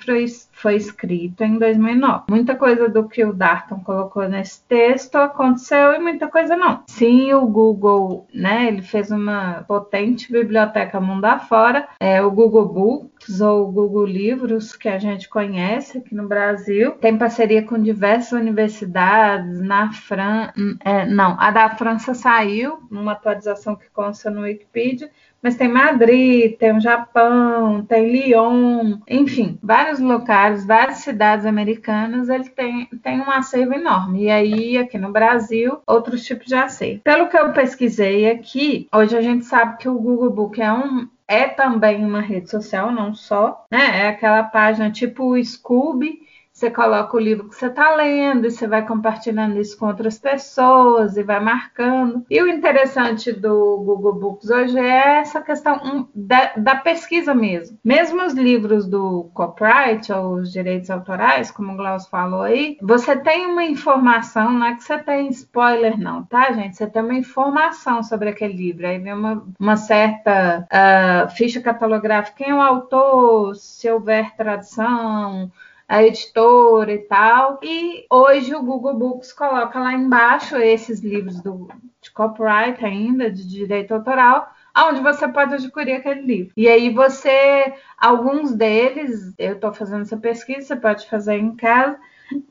[0.63, 2.23] foi escrito em 2009.
[2.31, 6.85] Muita coisa do que o Darton colocou nesse texto aconteceu e muita coisa não.
[6.87, 13.41] Sim, o Google, né, ele fez uma potente biblioteca mundo afora, é o Google Books
[13.41, 16.93] ou o Google Livros, que a gente conhece aqui no Brasil.
[16.93, 20.53] Tem parceria com diversas universidades na França,
[20.85, 25.11] é, não, a da França saiu, numa atualização que consta no Wikipedia,
[25.43, 32.49] mas tem Madrid, tem o Japão, tem Lyon, enfim, vários locais, várias cidades americanas, ele
[32.49, 34.25] tem, tem um acervo enorme.
[34.25, 37.01] E aí, aqui no Brasil, outros tipos de acervo.
[37.03, 41.09] Pelo que eu pesquisei aqui, hoje a gente sabe que o Google Book é um,
[41.27, 44.05] é também uma rede social, não só, né?
[44.05, 46.21] É aquela página tipo o Scooby,
[46.63, 50.17] você coloca o livro que você está lendo e você vai compartilhando isso com outras
[50.17, 52.25] pessoas e vai marcando.
[52.31, 57.77] E o interessante do Google Books hoje é essa questão um, da, da, pesquisa mesmo.
[57.85, 63.17] Mesmo os livros do copyright ou os direitos autorais, como o Klaus falou aí, você
[63.17, 66.77] tem uma informação, não é que você tem spoiler não, tá, gente?
[66.77, 68.87] Você tem uma informação sobre aquele livro.
[68.87, 75.51] Aí vem uma, uma certa uh, ficha catalográfica, quem é o autor, se houver tradução,
[75.93, 77.61] a editora e tal.
[77.63, 81.69] E hoje o Google Books coloca lá embaixo esses livros do,
[82.01, 86.53] de copyright ainda, de direito autoral, onde você pode adquirir aquele livro.
[86.57, 91.99] E aí você, alguns deles, eu estou fazendo essa pesquisa, você pode fazer em casa,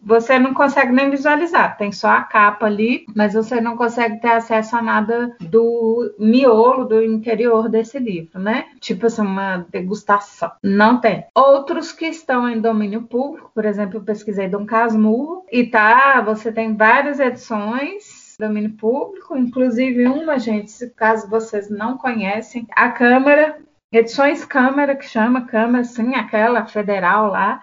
[0.03, 4.31] você não consegue nem visualizar, tem só a capa ali, mas você não consegue ter
[4.31, 8.65] acesso a nada do miolo, do interior desse livro, né?
[8.79, 10.51] Tipo assim, uma degustação.
[10.63, 11.25] Não tem.
[11.35, 16.51] Outros que estão em domínio público, por exemplo, eu pesquisei Dom Casmurro, e tá, você
[16.51, 23.57] tem várias edições domínio público, inclusive uma, gente, caso vocês não conhecem, a Câmara,
[23.91, 27.61] Edições Câmara, que chama Câmara, sim, aquela federal lá,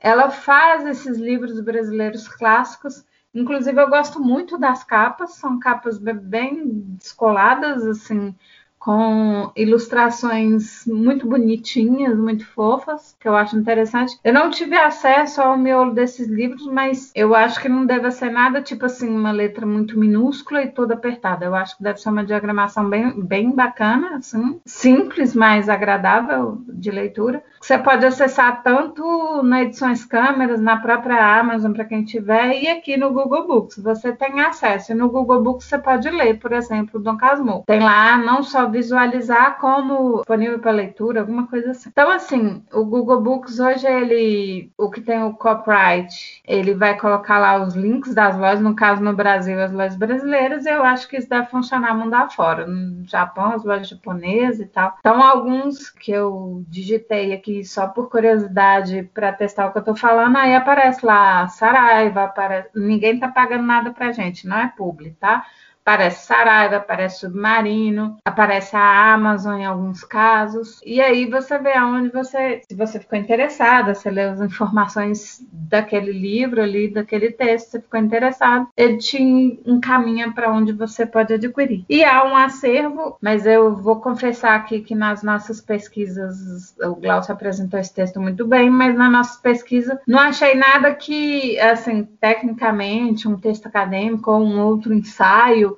[0.00, 3.04] ela faz esses livros brasileiros clássicos.
[3.34, 8.34] Inclusive, eu gosto muito das capas, são capas bem descoladas, assim,
[8.78, 14.18] com ilustrações muito bonitinhas, muito fofas, que eu acho interessante.
[14.22, 18.30] Eu não tive acesso ao miolo desses livros, mas eu acho que não deve ser
[18.30, 21.44] nada tipo assim, uma letra muito minúscula e toda apertada.
[21.44, 26.90] Eu acho que deve ser uma diagramação bem, bem bacana, assim, simples, mas agradável de
[26.90, 27.42] leitura.
[27.60, 32.96] Você pode acessar tanto na Edições Câmeras, na própria Amazon, para quem tiver, e aqui
[32.96, 33.78] no Google Books.
[33.82, 34.92] Você tem acesso.
[34.92, 37.64] E no Google Books você pode ler, por exemplo, Dom Casmurro.
[37.66, 41.88] Tem lá não só visualizar como disponível para leitura, alguma coisa assim.
[41.90, 47.38] Então, assim, o Google Books hoje, ele, o que tem o copyright, ele vai colocar
[47.38, 51.16] lá os links das lojas, no caso no Brasil, as lojas brasileiras, eu acho que
[51.16, 52.66] isso deve funcionar mundo afora.
[52.66, 54.96] No Japão, as lojas japonesas e tal.
[54.98, 59.94] Então, alguns que eu digitei aqui só por curiosidade para testar o que eu tô
[59.94, 62.68] falando, aí aparece lá Saraiva, aparece...
[62.74, 65.44] ninguém tá pagando nada pra gente, não é publi, tá?
[65.88, 70.82] Aparece Saraiva, aparece Submarino, aparece a Amazon em alguns casos.
[70.84, 76.12] E aí você vê aonde você, se você ficou interessada, você lê as informações daquele
[76.12, 79.16] livro ali, daquele texto, você ficou interessado, ele te
[79.64, 81.86] encaminha para onde você pode adquirir.
[81.88, 87.32] E há um acervo, mas eu vou confessar aqui que nas nossas pesquisas, o Glaucio
[87.32, 93.26] apresentou esse texto muito bem, mas na nossa pesquisa não achei nada que, assim, tecnicamente,
[93.26, 95.77] um texto acadêmico ou um outro ensaio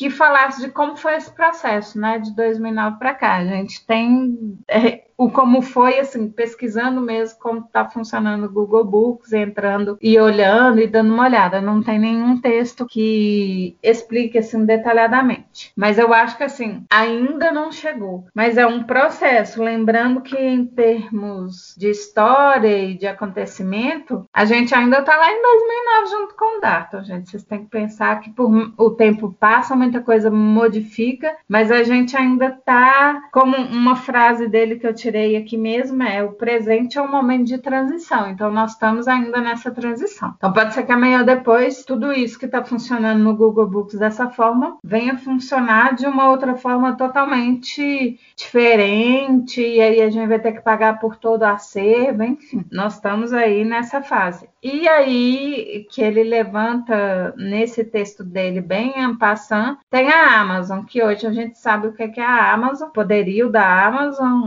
[0.00, 3.36] que falasse de como foi esse processo, né, de 2009 para cá.
[3.36, 8.84] A gente tem é, o como foi, assim, pesquisando mesmo como está funcionando o Google
[8.84, 11.60] Books, entrando e olhando e dando uma olhada.
[11.60, 15.72] Não tem nenhum texto que explique assim detalhadamente.
[15.76, 18.24] Mas eu acho que assim, ainda não chegou.
[18.34, 19.62] Mas é um processo.
[19.62, 25.42] Lembrando que em termos de história e de acontecimento, a gente ainda está lá em
[25.42, 27.28] 2009 junto com o Darton, gente.
[27.28, 32.16] Vocês têm que pensar que por o tempo passa, muita coisa modifica, mas a gente
[32.16, 37.02] ainda está como uma frase dele que eu tirei aqui mesmo é o presente é
[37.02, 38.30] um momento de transição.
[38.30, 40.32] Então, nós estamos ainda nessa transição.
[40.36, 43.98] Então, pode ser que amanhã ou depois, tudo isso que está funcionando no Google Books
[43.98, 49.60] dessa forma venha funcionar de uma outra forma totalmente diferente.
[49.60, 52.22] E aí a gente vai ter que pagar por todo o acervo.
[52.22, 54.49] Enfim, nós estamos aí nessa fase.
[54.62, 61.26] E aí que ele levanta nesse texto dele, bem ampassando, tem a Amazon, que hoje
[61.26, 64.42] a gente sabe o que é a Amazon, poderio da Amazon,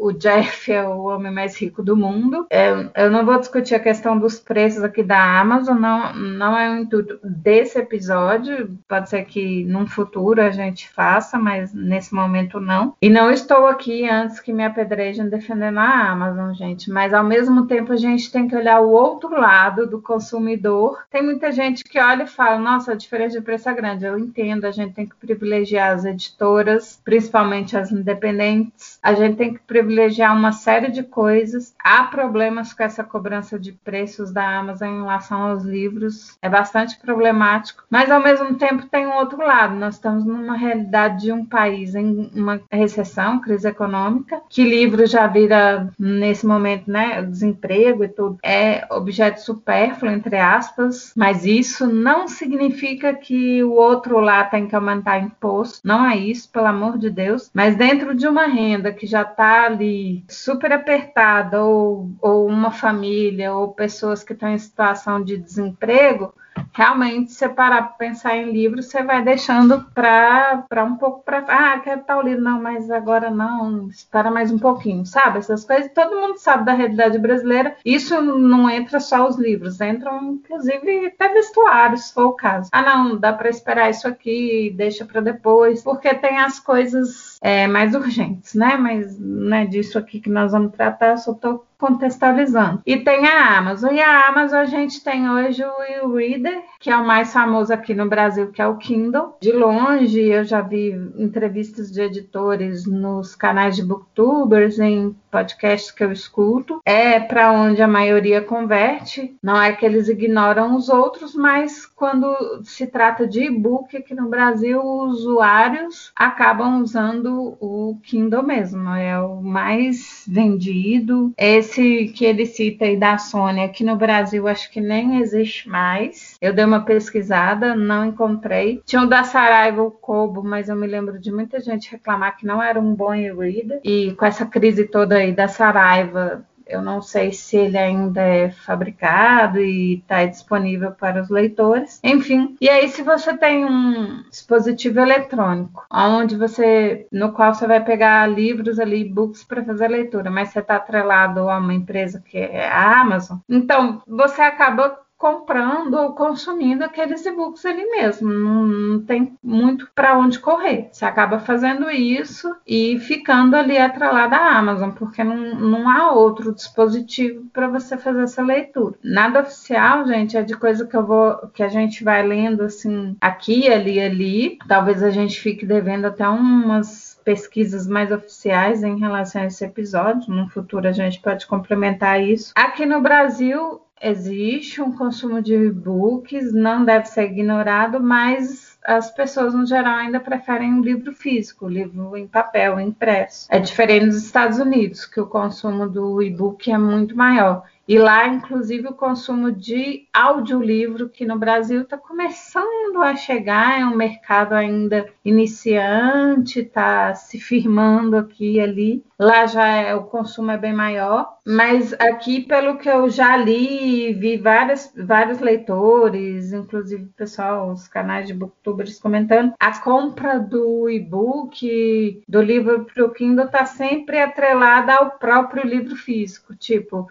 [0.00, 2.46] o, Jeff é o homem mais rico do mundo.
[2.50, 6.70] É, eu não vou discutir a questão dos preços aqui da Amazon, não, não é
[6.70, 8.78] o intuito desse episódio.
[8.88, 12.94] Pode ser que num futuro a gente faça, mas nesse momento não.
[13.02, 16.90] E não estou aqui antes que me apedrejem defendendo a Amazon, gente.
[16.90, 21.04] Mas ao mesmo tempo a gente tem que olhar o outro lado do consumidor.
[21.10, 24.04] Tem muita gente que olha e fala: nossa, a diferença de preço é grande.
[24.04, 28.97] Eu entendo, a gente tem que privilegiar as editoras, principalmente as independentes.
[29.02, 31.74] A gente tem que privilegiar uma série de coisas.
[31.82, 36.98] Há problemas com essa cobrança de preços da Amazon em relação aos livros, é bastante
[36.98, 39.74] problemático, mas ao mesmo tempo tem um outro lado.
[39.74, 45.26] Nós estamos numa realidade de um país em uma recessão, crise econômica, que livro já
[45.26, 52.28] vira, nesse momento, né, desemprego e tudo, é objeto supérfluo, entre aspas, mas isso não
[52.28, 57.10] significa que o outro lá tem que aumentar imposto, não é isso, pelo amor de
[57.10, 62.70] Deus, mas dentro de uma renda que já está ali super apertada, ou, ou uma
[62.70, 66.34] família, ou pessoas que estão em situação de desemprego,
[66.78, 71.44] realmente, se parar para pensar em livro, você vai deixando para um pouco para.
[71.48, 75.38] Ah, quero tal livro, não, mas agora não, espera mais um pouquinho, sabe?
[75.38, 77.74] Essas coisas, todo mundo sabe da realidade brasileira.
[77.84, 82.70] Isso não entra só os livros, entram inclusive até vestuários, se for o caso.
[82.72, 87.66] Ah, não, dá para esperar isso aqui, deixa para depois, porque tem as coisas é,
[87.66, 88.76] mais urgentes, né?
[88.76, 92.82] Mas não é disso aqui que nós vamos tratar, só estou contextualizando.
[92.84, 93.94] E tem a Amazon.
[93.94, 97.94] E a Amazon a gente tem hoje o e-reader, que é o mais famoso aqui
[97.94, 99.36] no Brasil, que é o Kindle.
[99.40, 106.02] De longe, eu já vi entrevistas de editores nos canais de booktubers, em podcasts que
[106.02, 106.80] eu escuto.
[106.84, 109.36] É para onde a maioria converte.
[109.42, 114.28] Não é que eles ignoram os outros, mas quando se trata de e-book aqui no
[114.28, 118.88] Brasil, os usuários acabam usando o Kindle mesmo.
[118.90, 121.32] É o mais vendido.
[121.36, 125.68] Esse esse que ele cita aí da Sony, aqui no Brasil acho que nem existe
[125.68, 126.36] mais.
[126.40, 128.82] Eu dei uma pesquisada, não encontrei.
[128.86, 132.46] Tinha o da Saraiva, o Kobo, mas eu me lembro de muita gente reclamar que
[132.46, 133.80] não era um bom e-reader.
[133.84, 138.50] E com essa crise toda aí da Saraiva, eu não sei se ele ainda é
[138.50, 142.00] fabricado e está disponível para os leitores.
[142.04, 147.82] Enfim, e aí se você tem um dispositivo eletrônico, onde você, no qual você vai
[147.82, 152.38] pegar livros ali, books para fazer leitura, mas você está atrelado a uma empresa que
[152.38, 158.32] é a Amazon, então você acaba comprando ou consumindo aqueles e-books ali mesmo.
[158.32, 160.88] Não, não tem muito para onde correr.
[160.92, 166.54] Você acaba fazendo isso e ficando ali atrelado à Amazon, porque não, não há outro
[166.54, 168.94] dispositivo para você fazer essa leitura.
[169.02, 173.16] Nada oficial, gente, é de coisa que eu vou, que a gente vai lendo assim
[173.20, 174.58] aqui, ali, ali.
[174.68, 180.32] Talvez a gente fique devendo até umas pesquisas mais oficiais em relação a esse episódio.
[180.32, 182.54] No futuro a gente pode complementar isso.
[182.56, 189.52] Aqui no Brasil existe um consumo de e-books, não deve ser ignorado, mas as pessoas
[189.52, 193.46] no geral ainda preferem um livro físico, o livro em papel, impresso.
[193.50, 197.62] É diferente dos Estados Unidos, que o consumo do e-book é muito maior.
[197.88, 203.86] E lá, inclusive, o consumo de audiolivro, que no Brasil está começando a chegar, é
[203.86, 209.04] um mercado ainda iniciante, está se firmando aqui e ali.
[209.18, 214.12] Lá já é, o consumo é bem maior, mas aqui, pelo que eu já li,
[214.12, 222.22] vi várias, vários leitores, inclusive pessoal, os canais de booktubers comentando, a compra do e-book,
[222.28, 226.54] do livro para o Kindle, está sempre atrelada ao próprio livro físico.
[226.54, 227.08] Tipo,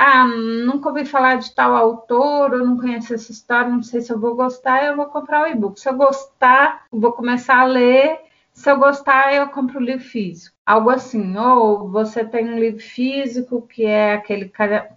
[0.00, 4.12] ah, nunca ouvi falar de tal autor, eu não conheço essa história, não sei se
[4.12, 5.80] eu vou gostar, eu vou comprar o e-book.
[5.80, 8.20] Se eu gostar, vou começar a ler.
[8.52, 10.54] Se eu gostar, eu compro o livro físico.
[10.64, 11.36] Algo assim.
[11.36, 14.52] Ou você tem um livro físico, que é aquele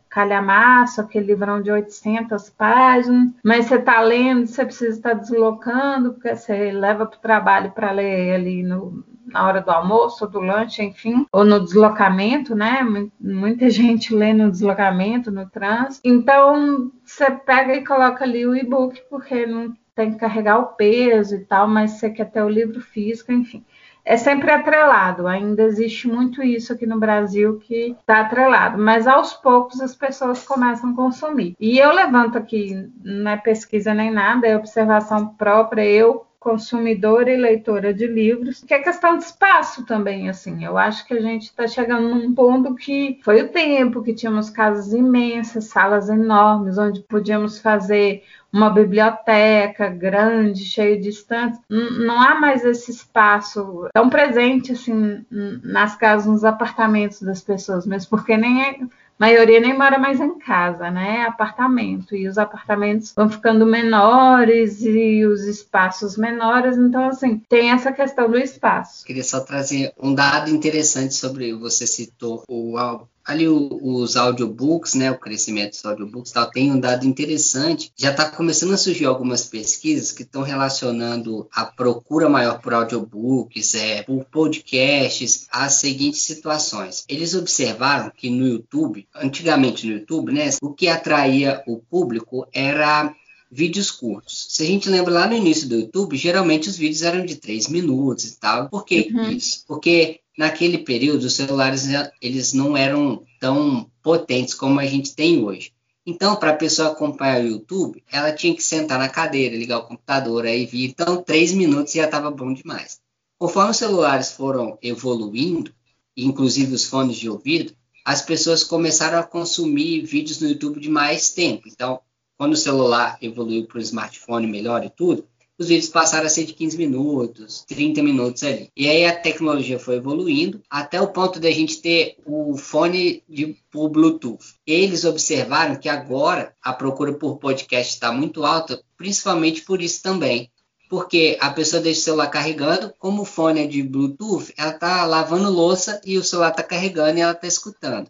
[0.08, 6.36] calhamaço, aquele livrão de 800 páginas, mas você está lendo, você precisa estar deslocando, porque
[6.36, 10.84] você leva para o trabalho para ler ali no, na hora do almoço, do lanche,
[10.84, 12.86] enfim, ou no deslocamento, né?
[13.20, 16.02] Muita gente lê no deslocamento, no trânsito.
[16.08, 21.36] Então, você pega e coloca ali o e-book, porque não tem que carregar o peso
[21.36, 23.64] e tal, mas você quer ter o livro físico, enfim
[24.04, 25.28] é sempre atrelado.
[25.28, 30.46] Ainda existe muito isso aqui no Brasil que está atrelado, mas aos poucos as pessoas
[30.46, 31.56] começam a consumir.
[31.60, 35.86] E eu levanto aqui, não é pesquisa nem nada, é observação própria.
[35.86, 40.66] Eu consumidora e leitora de livros, que é questão de espaço também, assim.
[40.66, 44.50] Eu acho que a gente está chegando num ponto que foi o tempo que tínhamos
[44.50, 52.36] casas imensas, salas enormes, onde podíamos fazer uma biblioteca grande, cheia de estantes, não há
[52.36, 55.24] mais esse espaço tão presente assim
[55.64, 58.80] nas casas, nos apartamentos das pessoas, mesmo porque nem é,
[59.20, 61.24] maioria nem mora mais em casa, né?
[61.24, 62.16] Apartamento.
[62.16, 66.78] E os apartamentos vão ficando menores e os espaços menores.
[66.78, 69.06] Então, assim, tem essa questão do espaço.
[69.06, 72.78] Queria só trazer um dado interessante sobre, você citou o
[73.26, 77.92] ali os audiobooks, né, o crescimento dos audiobooks, tal, tem um dado interessante.
[77.96, 83.76] Já está começando a surgir algumas pesquisas que estão relacionando a procura maior por audiobooks,
[83.76, 87.06] é, por podcasts, às seguintes situações.
[87.08, 93.14] Eles observaram que no YouTube, antigamente no YouTube, né, o que atraía o público era
[93.52, 94.48] vídeos curtos.
[94.50, 97.68] Se a gente lembra lá no início do YouTube, geralmente os vídeos eram de três
[97.68, 98.70] minutos e tal.
[98.70, 99.30] Por que uhum.
[99.30, 99.64] isso?
[99.68, 101.88] Porque naquele período os celulares
[102.22, 105.74] eles não eram tão potentes como a gente tem hoje.
[106.06, 109.88] Então, para a pessoa acompanhar o YouTube, ela tinha que sentar na cadeira, ligar o
[109.88, 110.90] computador, aí vir.
[110.90, 113.00] Então, três minutos já estava bom demais.
[113.38, 115.72] Conforme os celulares foram evoluindo,
[116.18, 117.74] inclusive os fones de ouvido,
[118.04, 121.68] as pessoas começaram a consumir vídeos no YouTube de mais tempo.
[121.68, 122.00] Então,
[122.42, 125.28] quando o celular evoluiu para o smartphone melhor e tudo,
[125.60, 128.72] os vídeos passaram a ser de 15 minutos, 30 minutos ali.
[128.76, 133.24] E aí a tecnologia foi evoluindo até o ponto de a gente ter o fone
[133.30, 134.56] de por Bluetooth.
[134.66, 140.50] Eles observaram que agora a procura por podcast está muito alta, principalmente por isso também.
[140.90, 145.06] Porque a pessoa deixa o celular carregando, como o fone é de Bluetooth, ela está
[145.06, 148.10] lavando louça e o celular está carregando e ela está escutando.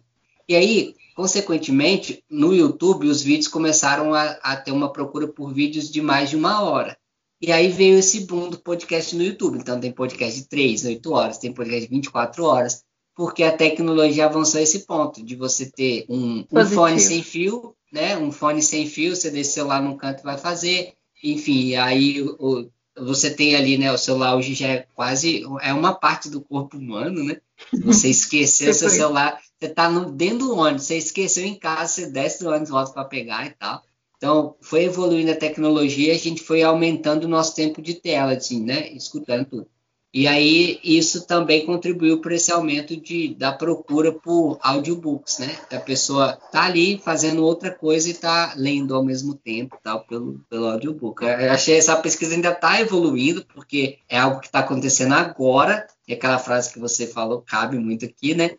[0.52, 5.90] E aí, consequentemente, no YouTube, os vídeos começaram a, a ter uma procura por vídeos
[5.90, 6.94] de mais de uma hora.
[7.40, 9.58] E aí veio esse boom do podcast no YouTube.
[9.58, 12.84] Então tem podcast de 3, 8 horas, tem podcast de 24 horas,
[13.16, 17.74] porque a tecnologia avançou a esse ponto de você ter um, um fone sem fio,
[17.90, 18.18] né?
[18.18, 20.92] Um fone sem fio, você deixa o celular num canto e vai fazer.
[21.24, 23.90] Enfim, aí o, você tem ali, né?
[23.90, 27.38] O celular hoje já é quase é uma parte do corpo humano, né?
[27.84, 31.92] Você esqueceu o seu celular, você tá no, dentro do ônibus, você esqueceu em casa,
[31.92, 33.82] você desce do ônibus, volta para pegar e tal.
[34.16, 38.62] Então, foi evoluindo a tecnologia, a gente foi aumentando o nosso tempo de tela, assim,
[38.62, 38.88] né?
[38.92, 39.66] Escutando tudo.
[40.14, 45.56] E aí, isso também contribuiu para esse aumento de, da procura por audiobooks, né?
[45.70, 50.38] A pessoa tá ali fazendo outra coisa e tá lendo ao mesmo tempo, tal, pelo,
[50.50, 51.24] pelo audiobook.
[51.24, 56.12] Eu achei essa pesquisa ainda está evoluindo, porque é algo que está acontecendo agora, e
[56.12, 58.50] aquela frase que você falou cabe muito aqui, né?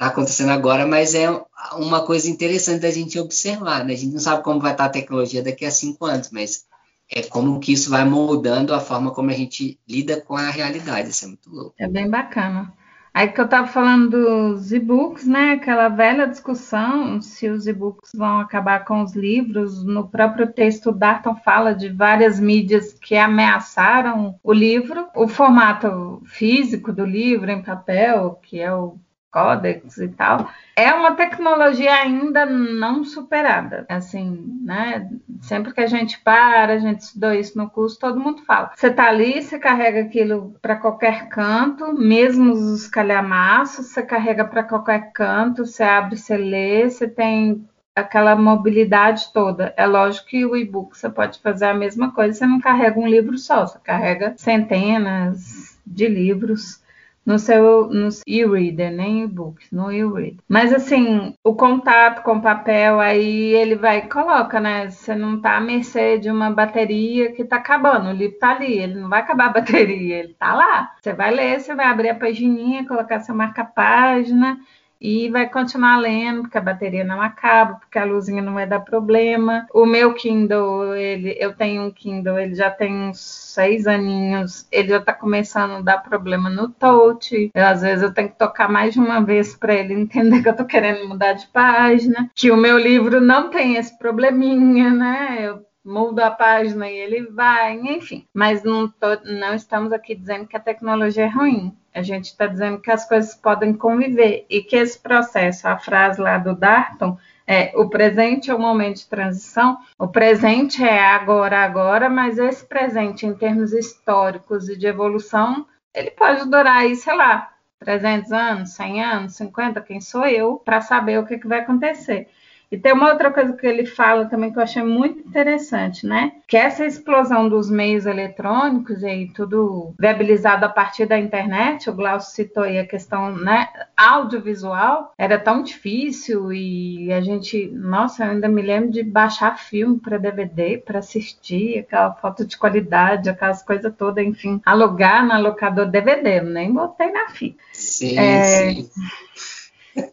[0.00, 1.28] Está acontecendo agora, mas é
[1.74, 3.84] uma coisa interessante da gente observar.
[3.84, 3.92] Né?
[3.92, 6.64] A gente não sabe como vai estar a tecnologia daqui a cinco anos, mas
[7.12, 11.10] é como que isso vai moldando a forma como a gente lida com a realidade.
[11.10, 11.74] Isso é muito louco.
[11.78, 12.72] É bem bacana.
[13.12, 15.52] Aí que eu estava falando dos e-books, né?
[15.52, 19.84] Aquela velha discussão se os e-books vão acabar com os livros.
[19.84, 25.08] No próprio texto, Darton fala de várias mídias que ameaçaram o livro.
[25.14, 28.96] O formato físico do livro em papel, que é o
[29.30, 33.86] códex e tal, é uma tecnologia ainda não superada.
[33.88, 35.08] Assim, né?
[35.40, 38.72] Sempre que a gente para, a gente estudou isso no curso, todo mundo fala.
[38.74, 44.62] Você tá ali, você carrega aquilo para qualquer canto, mesmo os calhamaços, você carrega para
[44.62, 49.74] qualquer canto, você abre, você lê, você tem aquela mobilidade toda.
[49.76, 53.08] É lógico que o e-book você pode fazer a mesma coisa, você não carrega um
[53.08, 56.80] livro só, você carrega centenas de livros
[57.24, 60.36] no seu no e-reader, nem e-book, no e-reader.
[60.48, 64.90] Mas assim, o contato com papel aí ele vai coloca, né?
[64.90, 68.78] Você não tá à mercê de uma bateria que tá acabando, o livro tá ali,
[68.78, 70.94] ele não vai acabar a bateria, ele tá lá.
[71.00, 74.58] Você vai ler, você vai abrir a pagininha, colocar seu marca-página
[75.00, 78.80] e vai continuar lendo, porque a bateria não acaba, porque a luzinha não vai dar
[78.80, 79.66] problema.
[79.72, 84.88] O meu Kindle, ele, eu tenho um Kindle, ele já tem uns seis aninhos, ele
[84.88, 87.50] já está começando a dar problema no touch.
[87.54, 90.48] Eu, às vezes eu tenho que tocar mais de uma vez para ele entender que
[90.48, 92.30] eu estou querendo mudar de página.
[92.34, 95.38] Que o meu livro não tem esse probleminha, né?
[95.40, 98.26] Eu muda a página e ele vai, enfim.
[98.34, 101.74] Mas não, tô, não estamos aqui dizendo que a tecnologia é ruim.
[101.94, 106.20] A gente está dizendo que as coisas podem conviver e que esse processo, a frase
[106.20, 111.64] lá do Darton, é, o presente é o momento de transição, o presente é agora,
[111.64, 117.16] agora, mas esse presente, em termos históricos e de evolução, ele pode durar aí, sei
[117.16, 121.60] lá, 300 anos, 100 anos, 50, quem sou eu, para saber o que, que vai
[121.60, 122.28] acontecer.
[122.70, 126.32] E tem uma outra coisa que ele fala também que eu achei muito interessante, né?
[126.46, 132.32] Que essa explosão dos meios eletrônicos e tudo viabilizado a partir da internet, o Glaucio
[132.32, 138.48] citou aí a questão, né, audiovisual, era tão difícil e a gente, nossa, eu ainda
[138.48, 143.92] me lembro de baixar filme para DVD, para assistir, aquela foto de qualidade, aquelas coisas
[143.96, 147.62] todas, enfim, alugar na locador DVD, nem botei na fita.
[147.72, 148.42] Sim, é...
[148.44, 148.90] sim.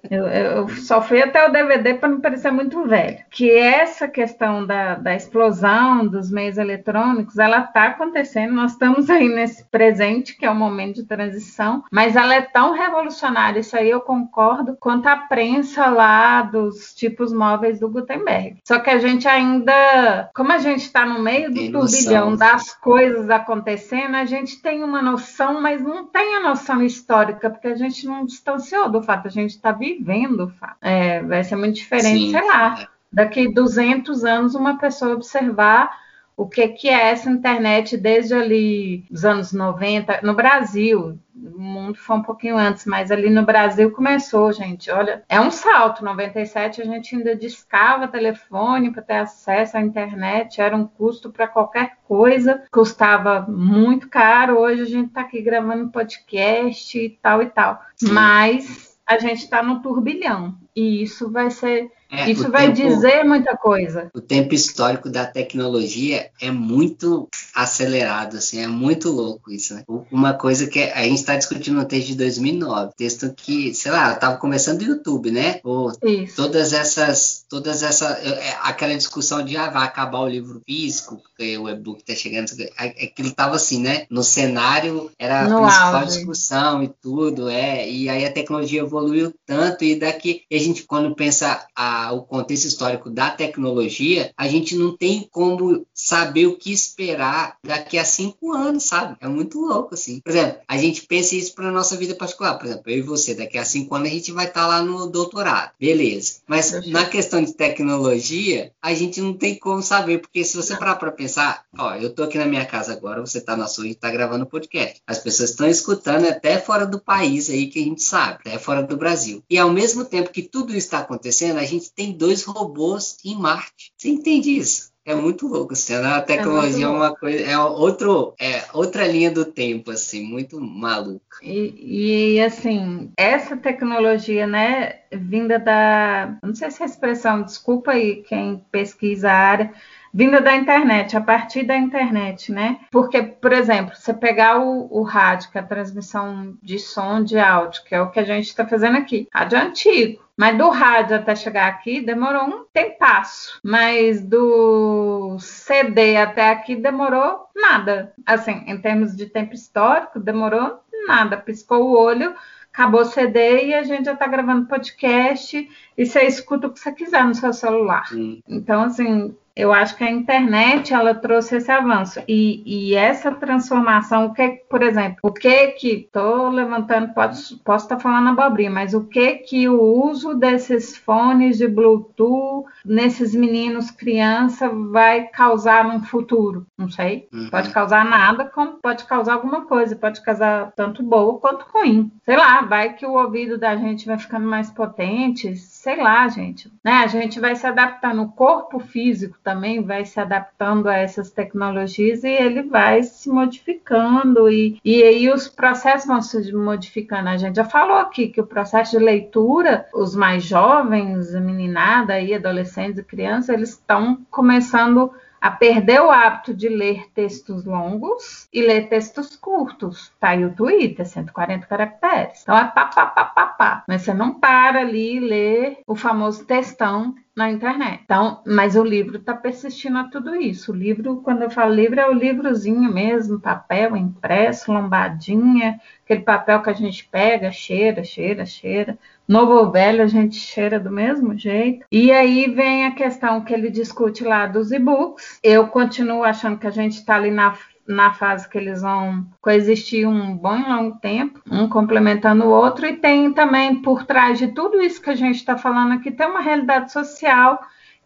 [0.09, 3.17] Eu, eu, só fui até o DVD para não parecer muito velho.
[3.29, 8.53] Que essa questão da, da explosão dos meios eletrônicos, ela está acontecendo.
[8.53, 12.73] Nós estamos aí nesse presente, que é o momento de transição, mas ela é tão
[12.73, 18.57] revolucionária, isso aí eu concordo, quanto a prensa lá dos tipos móveis do Gutenberg.
[18.63, 23.29] Só que a gente ainda, como a gente está no meio do turbilhão das coisas
[23.29, 28.05] acontecendo, a gente tem uma noção, mas não tem a noção histórica, porque a gente
[28.05, 30.53] não distanciou do fato, a gente está vivendo.
[30.81, 32.31] É, vai ser muito diferente, Sim.
[32.31, 35.91] sei lá, daqui 200 anos uma pessoa observar
[36.37, 41.97] o que, que é essa internet desde ali os anos 90, no Brasil, o mundo
[41.97, 44.91] foi um pouquinho antes, mas ali no Brasil começou, gente.
[44.91, 46.05] Olha, é um salto.
[46.05, 51.47] 97 a gente ainda discava telefone para ter acesso à internet, era um custo para
[51.47, 54.59] qualquer coisa, custava muito caro.
[54.59, 57.81] Hoje a gente está aqui gravando podcast e tal e tal.
[58.11, 60.59] Mas a gente está no turbilhão.
[60.75, 64.09] E isso vai ser é, Isso vai tempo, dizer muita coisa.
[64.13, 69.83] O tempo histórico da tecnologia é muito acelerado, assim, é muito louco isso, né?
[70.11, 74.13] Uma coisa que a gente está discutindo no texto de 2009, texto que, sei lá,
[74.13, 75.59] estava começando o YouTube, né?
[75.63, 76.35] Ou isso.
[76.35, 81.57] todas essas, todas essas, é, aquela discussão de ah, vai acabar o livro físico, porque
[81.57, 84.05] o e-book está chegando, aquilo estava assim, né?
[84.09, 86.17] No cenário era a no principal auge.
[86.17, 90.83] discussão e tudo, é, e aí a tecnologia evoluiu tanto e daqui, e a gente
[90.83, 96.57] quando pensa a o contexto histórico da tecnologia, a gente não tem como saber o
[96.57, 99.17] que esperar daqui a cinco anos, sabe?
[99.19, 100.19] É muito louco, assim.
[100.21, 102.55] Por exemplo, a gente pensa isso para nossa vida particular.
[102.55, 104.81] Por exemplo, eu e você, daqui a cinco anos a gente vai estar tá lá
[104.81, 105.71] no doutorado.
[105.79, 106.41] Beleza.
[106.47, 110.95] Mas na questão de tecnologia, a gente não tem como saber, porque se você parar
[110.95, 113.95] para pensar, ó, eu tô aqui na minha casa agora, você tá na sua e
[113.95, 115.01] tá gravando podcast.
[115.05, 118.83] As pessoas estão escutando até fora do país aí que a gente sabe, até fora
[118.83, 119.43] do Brasil.
[119.49, 123.35] E ao mesmo tempo que tudo isso está acontecendo, a gente tem dois robôs em
[123.35, 123.91] Marte.
[123.97, 124.91] Você entende isso?
[125.07, 129.31] É muito louco, assim, a tecnologia é, é uma coisa, é outro, é outra linha
[129.31, 131.37] do tempo, assim, muito maluca.
[131.41, 137.91] E, e, assim, essa tecnologia, né, vinda da, não sei se é a expressão, desculpa
[137.91, 139.73] aí quem pesquisa a área,
[140.17, 142.79] vinda da internet, a partir da internet, né?
[142.89, 147.37] Porque, por exemplo, você pegar o, o rádio, que é a transmissão de som, de
[147.37, 150.23] áudio, que é o que a gente está fazendo aqui, rádio antigo.
[150.35, 153.59] Mas do rádio até chegar aqui demorou um tempasso.
[153.63, 158.11] Mas do CD até aqui demorou nada.
[158.25, 161.37] Assim, em termos de tempo histórico, demorou nada.
[161.37, 162.33] Piscou o olho,
[162.73, 166.79] acabou o CD e a gente já está gravando podcast e você escuta o que
[166.79, 168.07] você quiser no seu celular.
[168.07, 168.41] Sim.
[168.47, 174.27] Então, assim, eu acho que a internet ela trouxe esse avanço e, e essa transformação,
[174.27, 178.69] o que, por exemplo, o que que estou levantando, posso, posso estar tá falando abobrinha,
[178.69, 185.85] mas o que que o uso desses fones de Bluetooth nesses meninos criança vai causar
[185.85, 186.67] no futuro?
[186.77, 187.27] Não sei.
[187.33, 187.49] Uhum.
[187.49, 192.11] Pode causar nada, como pode causar alguma coisa, pode causar tanto boa quanto ruim.
[192.23, 195.55] Sei lá, vai que o ouvido da gente vai ficando mais potente,
[195.87, 196.69] sei lá, gente.
[196.83, 196.91] Né?
[196.91, 202.25] A gente vai se adaptando, o corpo físico também vai se adaptando a essas tecnologias
[202.25, 207.29] e ele vai se modificando e, e aí os processos vão se modificando.
[207.29, 212.33] A gente já falou aqui que o processo de leitura, os mais jovens, meninada aí,
[212.33, 215.09] adolescentes e crianças, eles estão começando a
[215.51, 220.11] perder o hábito de ler textos longos e ler textos curtos.
[220.19, 222.41] Tá aí o Twitter, 140 caracteres.
[222.41, 223.83] Então é pá, pá, pá, pá, pá.
[223.87, 228.01] Mas você não para ali lê o famoso textão na internet.
[228.03, 230.71] Então, mas o livro está persistindo a tudo isso.
[230.71, 236.63] O livro, quando eu falo livro, é o livrozinho mesmo, papel impresso, lombadinha, aquele papel
[236.63, 238.97] que a gente pega, cheira, cheira, cheira.
[239.27, 241.85] Novo ou velho, a gente cheira do mesmo jeito.
[241.91, 245.39] E aí vem a questão que ele discute lá dos e-books.
[245.43, 247.55] Eu continuo achando que a gente está ali na
[247.87, 252.85] na fase que eles vão coexistir um bom e longo tempo, um complementando o outro,
[252.85, 256.27] e tem também por trás de tudo isso que a gente está falando aqui, tem
[256.27, 257.59] uma realidade social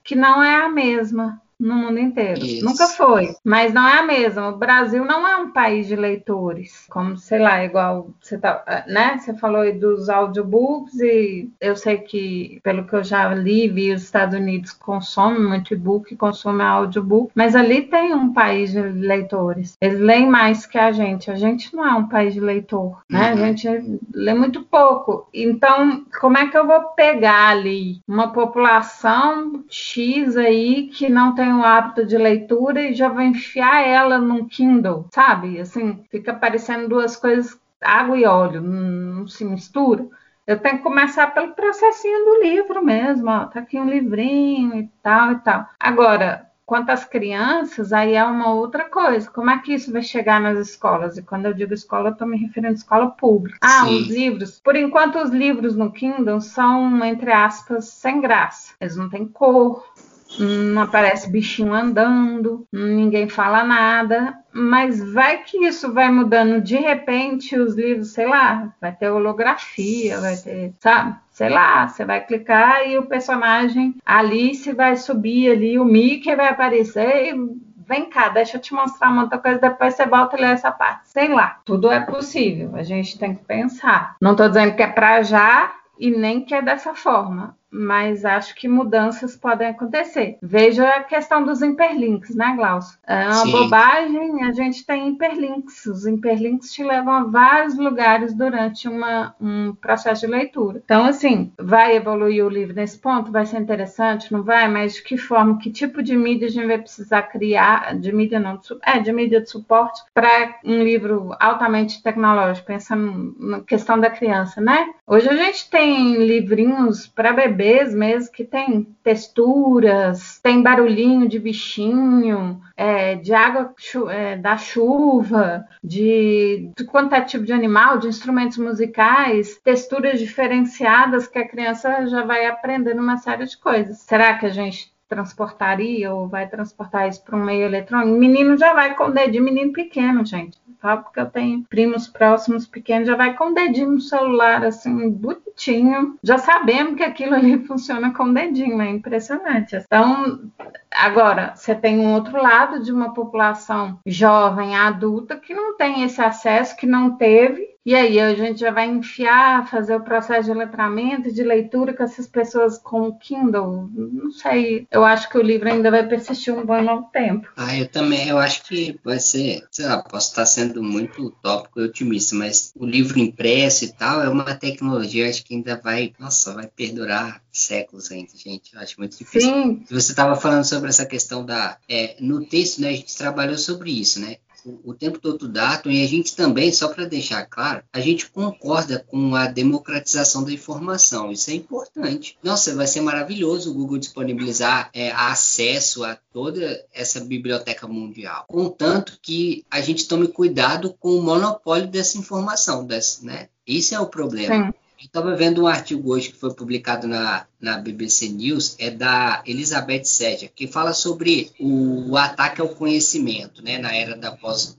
[0.03, 2.43] que não é a mesma no mundo inteiro.
[2.43, 2.65] Isso.
[2.65, 4.49] Nunca foi, mas não é a mesma.
[4.49, 9.17] O Brasil não é um país de leitores, como sei lá, igual você tá, né?
[9.17, 13.93] Você falou aí dos audiobooks e eu sei que pelo que eu já li, vi
[13.93, 19.77] os Estados Unidos consomem muito e-book, consomem audiobook, mas ali tem um país de leitores.
[19.79, 21.29] Eles leem mais que a gente.
[21.29, 23.33] A gente não é um país de leitor, né?
[23.33, 23.43] Uhum.
[23.43, 25.27] A gente lê muito pouco.
[25.33, 31.50] Então, como é que eu vou pegar ali uma população X aí que não tem
[31.53, 35.59] o hábito de leitura e já vou enfiar ela num Kindle, sabe?
[35.59, 40.07] Assim, fica parecendo duas coisas, água e óleo, não se mistura.
[40.45, 44.89] Eu tenho que começar pelo processinho do livro mesmo, ó, tá aqui um livrinho e
[45.01, 45.67] tal e tal.
[45.79, 49.29] Agora, quanto às crianças, aí é uma outra coisa.
[49.29, 51.17] Como é que isso vai chegar nas escolas?
[51.17, 53.57] E quando eu digo escola, eu estou me referindo à escola pública.
[53.61, 53.97] Ah, Sim.
[53.97, 54.61] os livros.
[54.63, 58.73] Por enquanto, os livros no Kindle são, entre aspas, sem graça.
[58.79, 59.90] Eles não têm cor,
[60.39, 67.57] não aparece bichinho andando, ninguém fala nada, mas vai que isso vai mudando de repente
[67.57, 71.15] os livros, sei lá, vai ter holografia, vai ter, sabe?
[71.31, 76.49] Sei lá, você vai clicar e o personagem Alice vai subir ali, o Mickey vai
[76.49, 80.47] aparecer e vem cá, deixa eu te mostrar outra coisa, depois você volta e lê
[80.47, 81.09] essa parte.
[81.09, 84.15] Sei lá, tudo é possível, a gente tem que pensar.
[84.21, 88.53] Não estou dizendo que é para já e nem que é dessa forma, mas acho
[88.55, 90.37] que mudanças podem acontecer.
[90.41, 92.99] Veja a questão dos hiperlinks, né, Glaucio?
[93.07, 93.51] É uma Sim.
[93.51, 95.85] bobagem, a gente tem hiperlinks.
[95.85, 100.81] Os hiperlinks te levam a vários lugares durante uma, um processo de leitura.
[100.83, 103.31] Então, assim, vai evoluir o livro nesse ponto?
[103.31, 104.31] Vai ser interessante?
[104.31, 104.67] Não vai?
[104.67, 105.57] Mas de que forma?
[105.57, 107.97] Que tipo de mídia a gente vai precisar criar?
[107.97, 113.35] De mídia não, de, é, de mídia de suporte para um livro altamente tecnológico, pensando
[113.39, 114.89] na questão da criança, né?
[115.07, 121.37] Hoje a gente tem livrinhos para bebê bebês mesmo que tem texturas, tem barulhinho de
[121.37, 123.73] bichinho, é, de água
[124.09, 131.27] é, da chuva, de, de quanto é tipo de animal, de instrumentos musicais, texturas diferenciadas
[131.27, 133.99] que a criança já vai aprendendo uma série de coisas.
[133.99, 138.17] Será que a gente transportaria ou vai transportar isso para um meio eletrônico?
[138.17, 142.65] Menino já vai com o dedinho, menino pequeno, gente falo porque eu tenho primos próximos
[142.65, 146.17] pequenos, já vai com o dedinho no celular, assim, bonitinho.
[146.23, 149.75] Já sabemos que aquilo ali funciona com o dedinho, é impressionante.
[149.75, 150.41] Então,
[150.89, 156.21] agora, você tem um outro lado de uma população jovem, adulta, que não tem esse
[156.21, 160.57] acesso, que não teve, e aí a gente já vai enfiar, fazer o processo de
[160.57, 163.89] letramento, de leitura com essas pessoas com o Kindle.
[163.91, 164.87] Não sei.
[164.91, 167.47] Eu acho que o livro ainda vai persistir um bom longo tempo.
[167.57, 168.27] Ah, eu também.
[168.27, 169.63] Eu acho que vai ser.
[169.71, 174.21] Sei lá, posso estar sendo muito utópico e otimista, mas o livro impresso e tal
[174.21, 176.13] é uma tecnologia, acho que ainda vai.
[176.19, 178.75] Nossa, vai perdurar séculos ainda, gente.
[178.75, 179.51] Eu acho muito difícil.
[179.51, 179.83] Sim.
[179.89, 181.77] Você estava falando sobre essa questão da.
[181.89, 184.37] É, no texto, né, a gente trabalhou sobre isso, né?
[184.83, 188.99] O, tempo todo dato e a gente também, só para deixar claro, a gente concorda
[189.07, 191.31] com a democratização da informação.
[191.31, 192.37] Isso é importante.
[192.43, 198.45] Nossa, vai ser maravilhoso o Google disponibilizar é, acesso a toda essa biblioteca mundial.
[198.47, 203.49] Contanto que a gente tome cuidado com o monopólio dessa informação, dessa, né?
[203.65, 204.67] Isso é o problema.
[204.67, 204.80] Sim.
[205.01, 210.05] Estava vendo um artigo hoje que foi publicado na, na BBC News, é da Elizabeth
[210.05, 214.77] Sedger, que fala sobre o, ataque ao conhecimento, né, na era da pós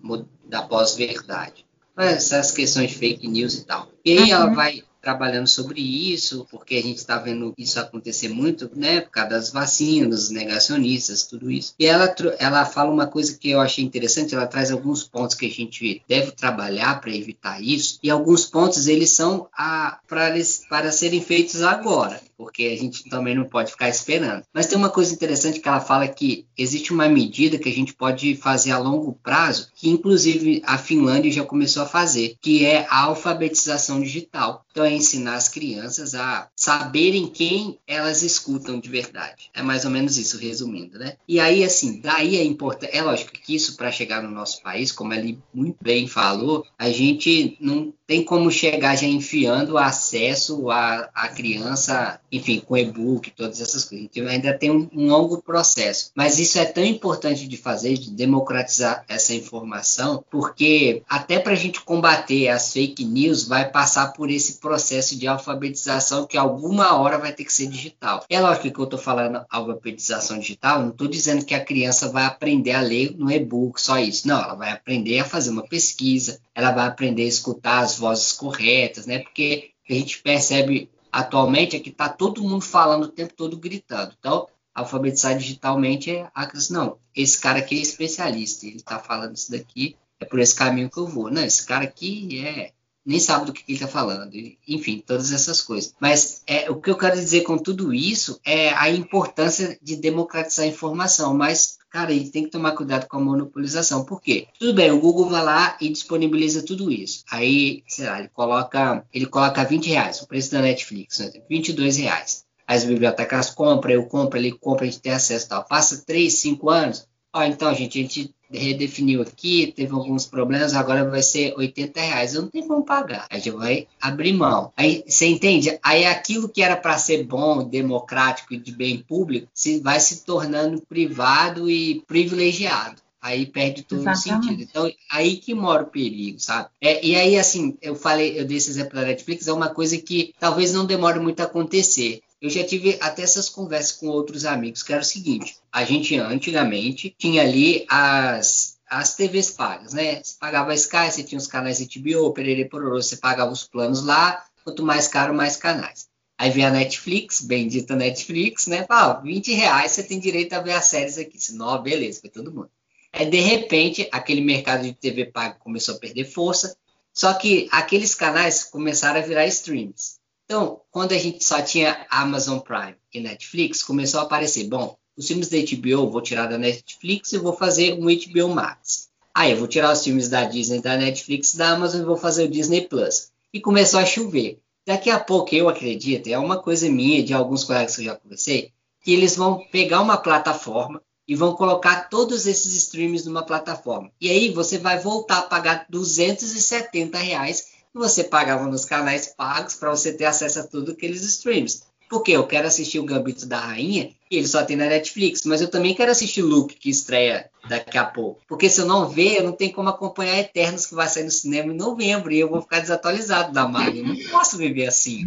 [0.49, 1.65] da pós-verdade.
[1.97, 3.89] Essas questões de fake news e tal.
[4.05, 4.31] E aí uhum.
[4.31, 9.11] ela vai trabalhando sobre isso, porque a gente está vendo isso acontecer muito, né, por
[9.11, 11.75] causa das vacinas, negacionistas, tudo isso.
[11.79, 15.47] E ela, ela fala uma coisa que eu achei interessante, ela traz alguns pontos que
[15.47, 20.33] a gente deve trabalhar para evitar isso, e alguns pontos eles são a, para,
[20.69, 24.43] para serem feitos agora porque a gente também não pode ficar esperando.
[24.53, 27.95] Mas tem uma coisa interessante que ela fala que existe uma medida que a gente
[27.95, 32.85] pode fazer a longo prazo, que inclusive a Finlândia já começou a fazer, que é
[32.91, 34.67] a alfabetização digital.
[34.73, 39.49] Então é ensinar as crianças a saberem quem elas escutam de verdade.
[39.55, 41.15] É mais ou menos isso, resumindo, né?
[41.29, 42.97] E aí, assim, daí é importante.
[42.97, 46.91] É lógico que isso, para chegar no nosso país, como ele muito bem falou, a
[46.91, 53.59] gente não tem como chegar já enfiando acesso à, à criança, enfim, com e-book, todas
[53.59, 54.07] essas coisas.
[54.13, 56.11] Então, ainda tem um, um, longo processo.
[56.15, 61.57] Mas isso é tão importante de fazer, de democratizar essa informação, porque até para a
[61.57, 67.17] gente combater as fake news, vai passar por esse processo de alfabetização que alguma hora
[67.17, 68.27] vai ter que ser digital.
[68.29, 72.27] É lógico que eu estou falando alfabetização digital, não estou dizendo que a criança vai
[72.27, 74.29] aprender a ler no e-book, só isso.
[74.29, 78.33] Não, ela vai aprender a fazer uma pesquisa, ela vai aprender a escutar as vozes
[78.33, 79.21] corretas, né?
[79.21, 84.15] Porque a gente percebe atualmente é que está todo mundo falando o tempo todo gritando.
[84.19, 89.37] Então, alfabetizar digitalmente é a criança, não, esse cara aqui é especialista, ele está falando
[89.37, 91.31] isso daqui, é por esse caminho que eu vou.
[91.31, 92.73] Não, esse cara aqui é
[93.05, 94.31] nem sabe do que, ele está falando,
[94.67, 95.95] enfim, todas essas coisas.
[96.01, 100.65] Mas é, o que eu quero dizer com tudo isso é a importância de democratizar
[100.65, 104.05] a informação, mas cara, a gente tem que tomar cuidado com a monopolização.
[104.05, 104.49] Por quê?
[104.59, 107.23] Tudo bem, o Google vai lá e disponibiliza tudo isso.
[107.31, 111.31] Aí, sei lá, ele coloca, ele coloca 20 reais, o preço da Netflix, né?
[111.51, 112.45] 22 reais.
[112.67, 115.65] As bibliotecas compram, eu compro, ele compra, a gente tem acesso tal.
[115.65, 121.09] Passa 3, 5 anos, ó, então, gente, a gente redefiniu aqui, teve alguns problemas, agora
[121.09, 122.35] vai ser 80 reais.
[122.35, 123.27] Eu não tenho como pagar.
[123.31, 124.73] A gente vai abrir mão.
[124.77, 125.79] Aí você entende?
[125.83, 130.25] Aí aquilo que era para ser bom, democrático e de bem público, se vai se
[130.25, 134.61] tornando privado e privilegiado aí perde todo o sentido.
[134.61, 136.69] Então, aí que mora o perigo, sabe?
[136.81, 139.97] É, e aí, assim, eu falei, eu dei esse exemplo da Netflix, é uma coisa
[139.97, 142.21] que talvez não demore muito a acontecer.
[142.43, 146.19] Eu já tive até essas conversas com outros amigos, que era o seguinte: a gente
[146.19, 150.21] antigamente tinha ali as, as TVs pagas, né?
[150.21, 154.05] Você pagava a Sky, você tinha os canais HBO, Perere Pororô, você pagava os planos
[154.05, 156.09] lá, quanto mais caro, mais canais.
[156.37, 158.85] Aí vem a Netflix, bendita Netflix, né?
[158.89, 161.39] Fala, 20 reais você tem direito a ver as séries aqui.
[161.39, 162.71] Senão, beleza, foi todo mundo.
[163.13, 166.77] Aí, de repente, aquele mercado de TV paga começou a perder força,
[167.15, 170.22] só que aqueles canais começaram a virar streams.
[170.53, 175.27] Então, quando a gente só tinha Amazon Prime e Netflix, começou a aparecer, bom, os
[175.27, 179.09] filmes da HBO vou tirar da Netflix e vou fazer um HBO Max.
[179.35, 182.45] Aí eu vou tirar os filmes da Disney, da Netflix, da Amazon e vou fazer
[182.45, 183.31] o Disney Plus.
[183.51, 184.61] E começou a chover.
[184.87, 188.17] Daqui a pouco, eu acredito, é uma coisa minha, de alguns colegas que eu já
[188.17, 188.73] conversei,
[189.03, 194.13] que eles vão pegar uma plataforma e vão colocar todos esses streams numa plataforma.
[194.21, 199.91] E aí você vai voltar a pagar 270 reais você pagava nos canais pagos para
[199.91, 201.83] você ter acesso a tudo aqueles streams.
[202.09, 205.63] Porque eu quero assistir o Gambito da Rainha e ele só tem na Netflix, mas
[205.63, 208.43] eu também quero assistir Luke, que estreia daqui a pouco.
[208.47, 211.31] Porque se eu não ver, eu não tenho como acompanhar Eternos, que vai sair no
[211.31, 214.05] cinema em novembro, e eu vou ficar desatualizado da Marvel.
[214.05, 215.25] Não posso viver assim.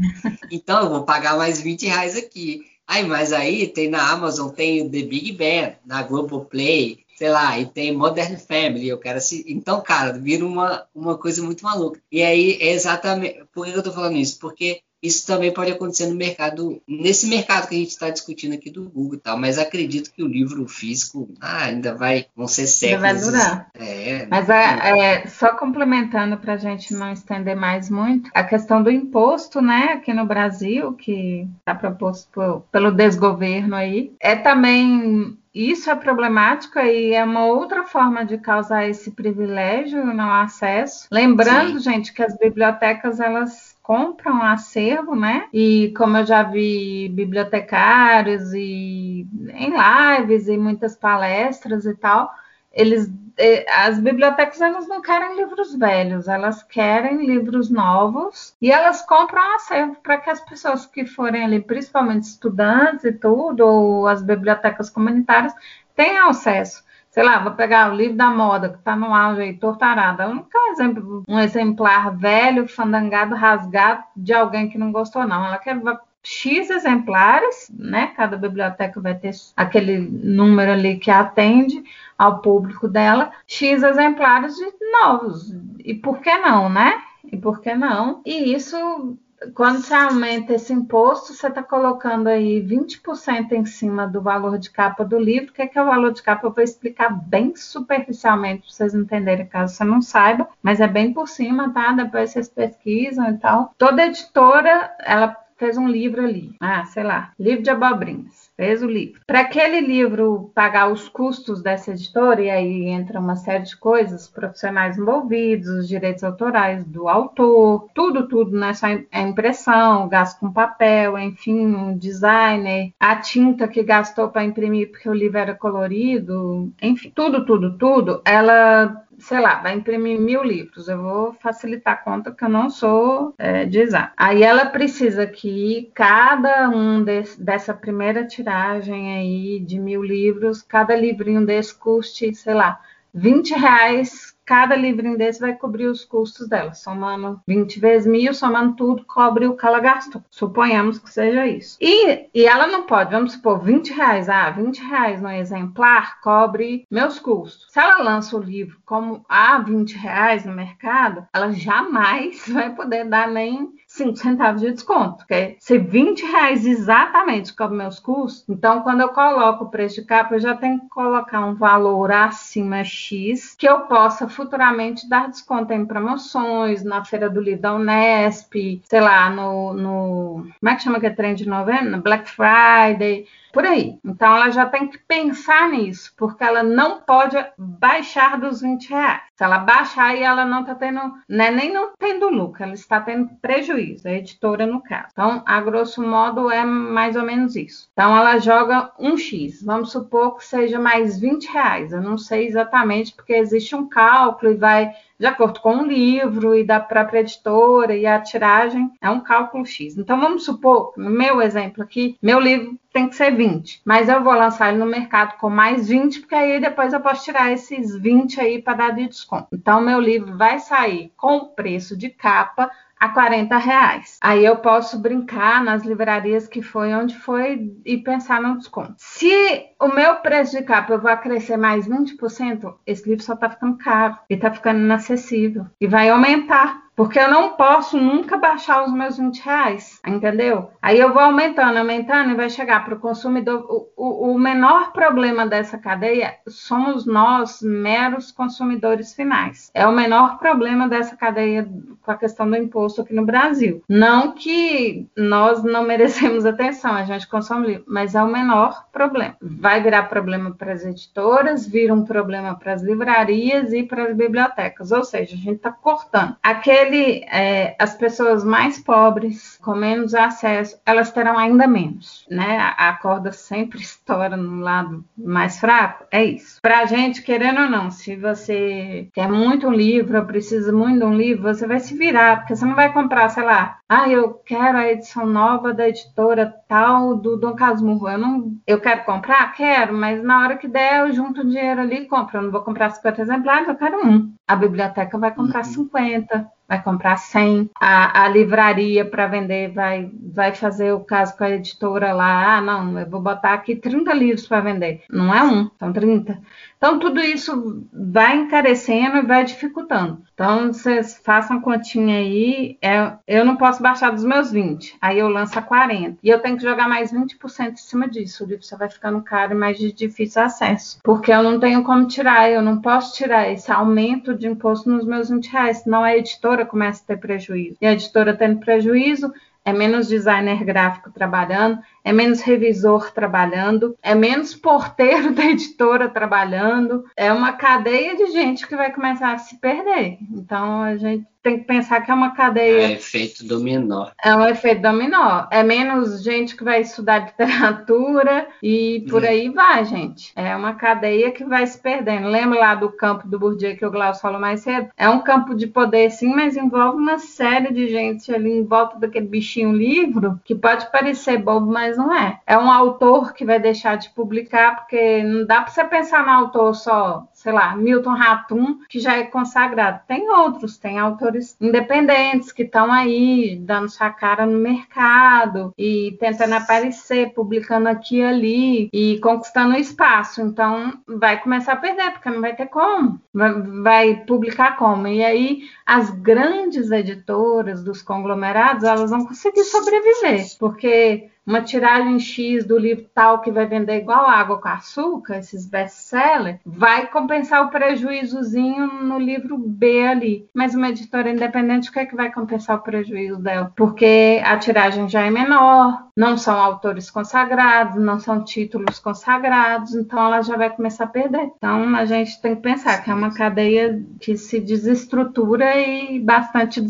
[0.52, 2.66] Então eu vou pagar mais 20 reais aqui.
[2.88, 7.58] Aí, mas aí tem na Amazon, tem o The Big Bang, na Globoplay, sei lá,
[7.58, 9.44] e tem Modern Family, eu quero assim.
[9.48, 12.00] Então, cara, vira uma, uma coisa muito maluca.
[12.12, 13.44] E aí é exatamente.
[13.54, 14.38] Por que eu tô falando isso?
[14.38, 18.72] Porque isso também pode acontecer no mercado, nesse mercado que a gente está discutindo aqui
[18.72, 22.66] do Google e tal, mas acredito que o livro físico ah, ainda vai, vão ser
[22.66, 23.04] séculos.
[23.04, 23.70] Ainda vai durar.
[23.76, 28.82] É, mas é, é só complementando para a gente não estender mais muito, a questão
[28.82, 35.38] do imposto, né, aqui no Brasil, que está proposto por, pelo desgoverno aí, é também
[35.56, 41.08] isso é problemático e é uma outra forma de causar esse privilégio no acesso.
[41.10, 41.92] Lembrando, Sim.
[41.92, 45.48] gente, que as bibliotecas elas compram acervo, né?
[45.54, 52.30] E como eu já vi bibliotecários e em lives e muitas palestras e tal,
[52.76, 59.02] eles eh, as bibliotecas elas não querem livros velhos, elas querem livros novos e elas
[59.02, 64.22] compram acervo para que as pessoas que forem ali, principalmente estudantes e tudo, ou as
[64.22, 65.54] bibliotecas comunitárias,
[65.96, 66.84] tenham acesso.
[67.10, 70.24] sei lá, vou pegar o livro da moda, que está no auge aí, tortarada.
[70.24, 75.26] Ela não quer um, exemplo, um exemplar velho, fandangado, rasgado de alguém que não gostou,
[75.26, 75.46] não.
[75.46, 75.80] Ela quer
[76.26, 78.08] X exemplares, né?
[78.18, 81.84] Cada biblioteca vai ter aquele número ali que atende
[82.18, 85.56] ao público dela, X exemplares de novos.
[85.80, 87.02] E por que não, né?
[87.32, 88.22] E por que não?
[88.26, 89.18] E isso
[89.54, 94.70] quando você aumenta esse imposto, você está colocando aí 20% em cima do valor de
[94.70, 95.52] capa do livro.
[95.52, 96.48] O que é, que é o valor de capa?
[96.48, 101.14] Eu vou explicar bem superficialmente para vocês entenderem, caso você não saiba, mas é bem
[101.14, 101.92] por cima, tá?
[101.92, 103.74] Depois vocês pesquisam e tal.
[103.78, 108.88] Toda editora, ela fez um livro ali, ah, sei lá, livro de abobrinhas fez o
[108.88, 109.22] livro.
[109.28, 114.28] Para aquele livro pagar os custos dessa editora, e aí entra uma série de coisas,
[114.28, 118.74] profissionais envolvidos, os direitos autorais do autor, tudo, tudo, né?
[118.74, 124.92] Só a impressão, gasto com papel, enfim, um designer, a tinta que gastou para imprimir
[124.92, 130.44] porque o livro era colorido, enfim, tudo, tudo, tudo, ela sei lá, vai imprimir mil
[130.44, 130.88] livros.
[130.88, 134.14] Eu vou facilitar a conta porque eu não sou é, de exato.
[134.18, 140.96] Aí ela precisa que cada um desse, dessa primeira tiragem aí de mil livros, cada
[140.96, 142.80] livrinho desse custe, sei lá,
[143.14, 148.76] 20 reais cada livrinho desse vai cobrir os custos dela, somando 20 vezes mil, somando
[148.76, 150.24] tudo, cobre o que ela gastou.
[150.30, 151.78] Suponhamos que seja isso.
[151.82, 156.86] E, e ela não pode, vamos supor, 20 reais, ah, 20 reais no exemplar cobre
[156.90, 157.68] meus custos.
[157.70, 162.74] Se ela lança o livro como a ah, 20 reais no mercado, ela jamais vai
[162.74, 168.46] poder dar nem 5 centavos de desconto, porque se 20 reais exatamente cobre meus custos,
[168.50, 172.12] então quando eu coloco o preço de capa, eu já tenho que colocar um valor
[172.12, 177.76] acima X que eu possa futuramente dar desconto em promoções, na Feira do Livro da
[177.76, 182.02] Unesp, sei lá, no, no como é que chama que é trem de novembro?
[182.02, 183.26] Black Friday,
[183.56, 183.98] por aí.
[184.04, 189.22] Então ela já tem que pensar nisso, porque ela não pode baixar dos 20 reais.
[189.34, 193.00] Se ela baixar aí, ela não está tendo, né, nem não tendo lucro, ela está
[193.00, 195.08] tendo prejuízo, a editora no caso.
[195.12, 197.90] Então, a grosso modo, é mais ou menos isso.
[197.94, 201.94] Então, ela joga um X, vamos supor que seja mais 20 reais.
[201.94, 206.56] Eu não sei exatamente, porque existe um cálculo e vai de acordo com o livro
[206.56, 209.98] e da própria editora e a tiragem, é um cálculo X.
[209.98, 214.24] Então, vamos supor, no meu exemplo aqui, meu livro tem que ser 20, mas eu
[214.24, 217.96] vou lançar ele no mercado com mais 20, porque aí depois eu posso tirar esses
[217.98, 219.48] 20 aí para dar de desconto.
[219.52, 224.18] Então, meu livro vai sair com o preço de capa a 40 reais.
[224.22, 228.96] Aí eu posso brincar nas livrarias que foi onde foi e pensar no desconto.
[228.98, 233.50] Se o meu preço de capa eu vou crescer mais 20%, esse livro só está
[233.50, 238.86] ficando caro e está ficando inacessível e vai aumentar porque eu não posso nunca baixar
[238.86, 240.70] os meus 20 reais, entendeu?
[240.82, 243.66] Aí eu vou aumentando, aumentando e vai chegar para o consumidor.
[243.96, 249.72] O, menor problema dessa cadeia somos nós, meros consumidores finais.
[249.74, 251.68] É o menor problema dessa cadeia
[252.02, 253.84] com a questão do imposto aqui no Brasil.
[253.90, 259.36] Não que nós não merecemos atenção, a gente consome livro, mas é o menor problema.
[259.42, 264.16] Vai virar problema para as editoras, vira um problema para as livrarias e para as
[264.16, 264.92] bibliotecas.
[264.92, 266.36] Ou seja, a gente está cortando.
[266.44, 272.58] Aquele ele, é, as pessoas mais pobres, com menos acesso, elas terão ainda menos, né?
[272.58, 276.60] A, a corda sempre estoura no lado mais fraco, é isso.
[276.62, 281.06] Para a gente, querendo ou não, se você quer muito um livro, precisa muito de
[281.06, 284.34] um livro, você vai se virar, porque você não vai comprar, sei lá, ah, eu
[284.34, 288.10] quero a edição nova da editora tal do Dom Casmurro.
[288.10, 291.82] Eu não, eu quero comprar, quero, mas na hora que der eu junto o dinheiro
[291.82, 292.38] ali e compro.
[292.38, 294.34] Eu não vou comprar 50 exemplares, eu quero um.
[294.48, 295.72] A biblioteca vai comprar uhum.
[295.72, 301.44] 50 vai comprar 100, a, a livraria para vender vai, vai fazer o caso com
[301.44, 305.04] a editora lá, ah, não, eu vou botar aqui 30 livros para vender.
[305.10, 306.40] Não é um, são 30.
[306.78, 310.22] Então, tudo isso vai encarecendo e vai dificultando.
[310.34, 312.78] Então, vocês façam continha aí.
[312.80, 316.20] É, eu não posso baixar dos meus 20, aí eu lanço a 40.
[316.22, 318.44] E eu tenho que jogar mais 20% em cima disso.
[318.44, 321.00] O livro só vai ficando caro e mais de difícil acesso.
[321.02, 325.06] Porque eu não tenho como tirar, eu não posso tirar esse aumento de imposto nos
[325.06, 327.76] meus 20 reais, senão a editora começa a ter prejuízo.
[327.82, 329.34] E a editora tendo prejuízo,
[329.66, 337.04] é menos designer gráfico trabalhando, é menos revisor trabalhando, é menos porteiro da editora trabalhando,
[337.18, 340.20] é uma cadeia de gente que vai começar a se perder.
[340.32, 342.88] Então a gente tem que pensar que é uma cadeia.
[342.88, 344.08] É efeito dominó.
[344.24, 345.46] É um efeito dominó.
[345.52, 349.28] É menos gente que vai estudar literatura e por é.
[349.28, 350.34] aí vai, gente.
[350.36, 352.28] É uma cadeia que vai se perdendo.
[352.28, 354.90] Lembra lá do campo do Bourdieu que o Glaucio falou mais cedo?
[354.98, 358.98] É um campo de poder, sim, mas envolve uma série de gente ali em volta
[358.98, 362.40] daquele bichinho livro que pode parecer bobo, mas não é.
[362.46, 366.32] É um autor que vai deixar de publicar, porque não dá para você pensar no
[366.32, 370.02] autor só, sei lá, Milton Ratum, que já é consagrado.
[370.08, 376.56] Tem outros, tem autores independentes que estão aí dando sua cara no mercado e tentando
[376.56, 380.42] aparecer, publicando aqui e ali e conquistando espaço.
[380.42, 383.22] Então vai começar a perder, porque não vai ter como.
[383.32, 385.08] Vai, vai publicar como?
[385.08, 392.66] E aí as grandes editoras dos conglomerados, elas vão conseguir sobreviver, porque uma tiragem X
[392.66, 397.70] do livro tal que vai vender igual água com açúcar, esses best-sellers, vai compensar o
[397.70, 400.50] prejuízozinho no livro B ali.
[400.54, 403.72] Mas uma editora independente, o que é que vai compensar o prejuízo dela?
[403.76, 410.18] Porque a tiragem já é menor, não são autores consagrados, não são títulos consagrados, então
[410.26, 411.52] ela já vai começar a perder.
[411.58, 416.82] Então a gente tem que pensar que é uma cadeia que se desestrutura e bastante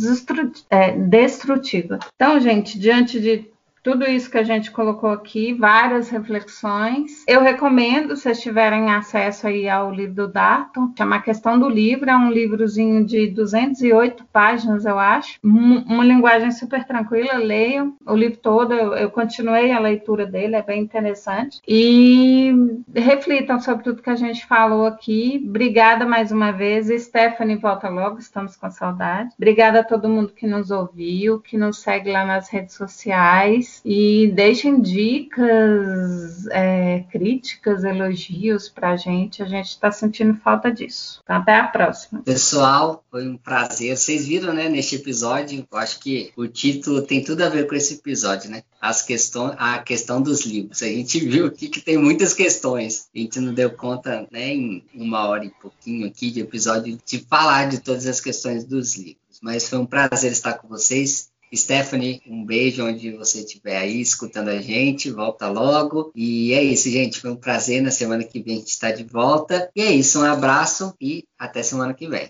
[0.69, 1.97] é, destrutiva.
[2.15, 3.49] Então, gente, diante de
[3.85, 7.23] tudo isso que a gente colocou aqui, várias reflexões.
[7.27, 11.69] Eu recomendo, se vocês tiverem acesso aí ao livro do Darton, chama A Questão do
[11.69, 15.37] Livro, é um livrozinho de 208 páginas, eu acho.
[15.43, 20.81] Uma linguagem super tranquila, leiam o livro todo, eu continuei a leitura dele, é bem
[20.81, 21.61] interessante.
[21.67, 22.51] E
[22.91, 25.45] reflitam sobre tudo que a gente falou aqui.
[25.47, 26.87] Obrigada mais uma vez.
[27.03, 29.29] Stephanie, volta logo, estamos com saudade.
[29.37, 34.31] Obrigada a todo mundo que nos ouviu, que nos segue lá nas redes sociais e
[34.33, 39.41] deixem dicas, é, críticas, elogios para a gente.
[39.41, 41.21] A gente está sentindo falta disso.
[41.23, 42.21] Então, até a próxima.
[42.21, 43.97] Pessoal, foi um prazer.
[43.97, 47.75] Vocês viram, né, neste episódio, eu acho que o título tem tudo a ver com
[47.75, 48.63] esse episódio, né?
[48.79, 50.81] As questões, a questão dos livros.
[50.81, 53.07] A gente viu aqui que tem muitas questões.
[53.15, 57.19] A gente não deu conta, né, em uma hora e pouquinho aqui de episódio, de
[57.19, 59.39] falar de todas as questões dos livros.
[59.41, 61.29] Mas foi um prazer estar com vocês.
[61.55, 66.11] Stephanie, um beijo onde você estiver aí escutando a gente, volta logo.
[66.15, 67.19] E é isso, gente.
[67.19, 67.81] Foi um prazer.
[67.81, 69.69] Na semana que vem a gente está de volta.
[69.75, 72.29] E é isso, um abraço e até semana que vem.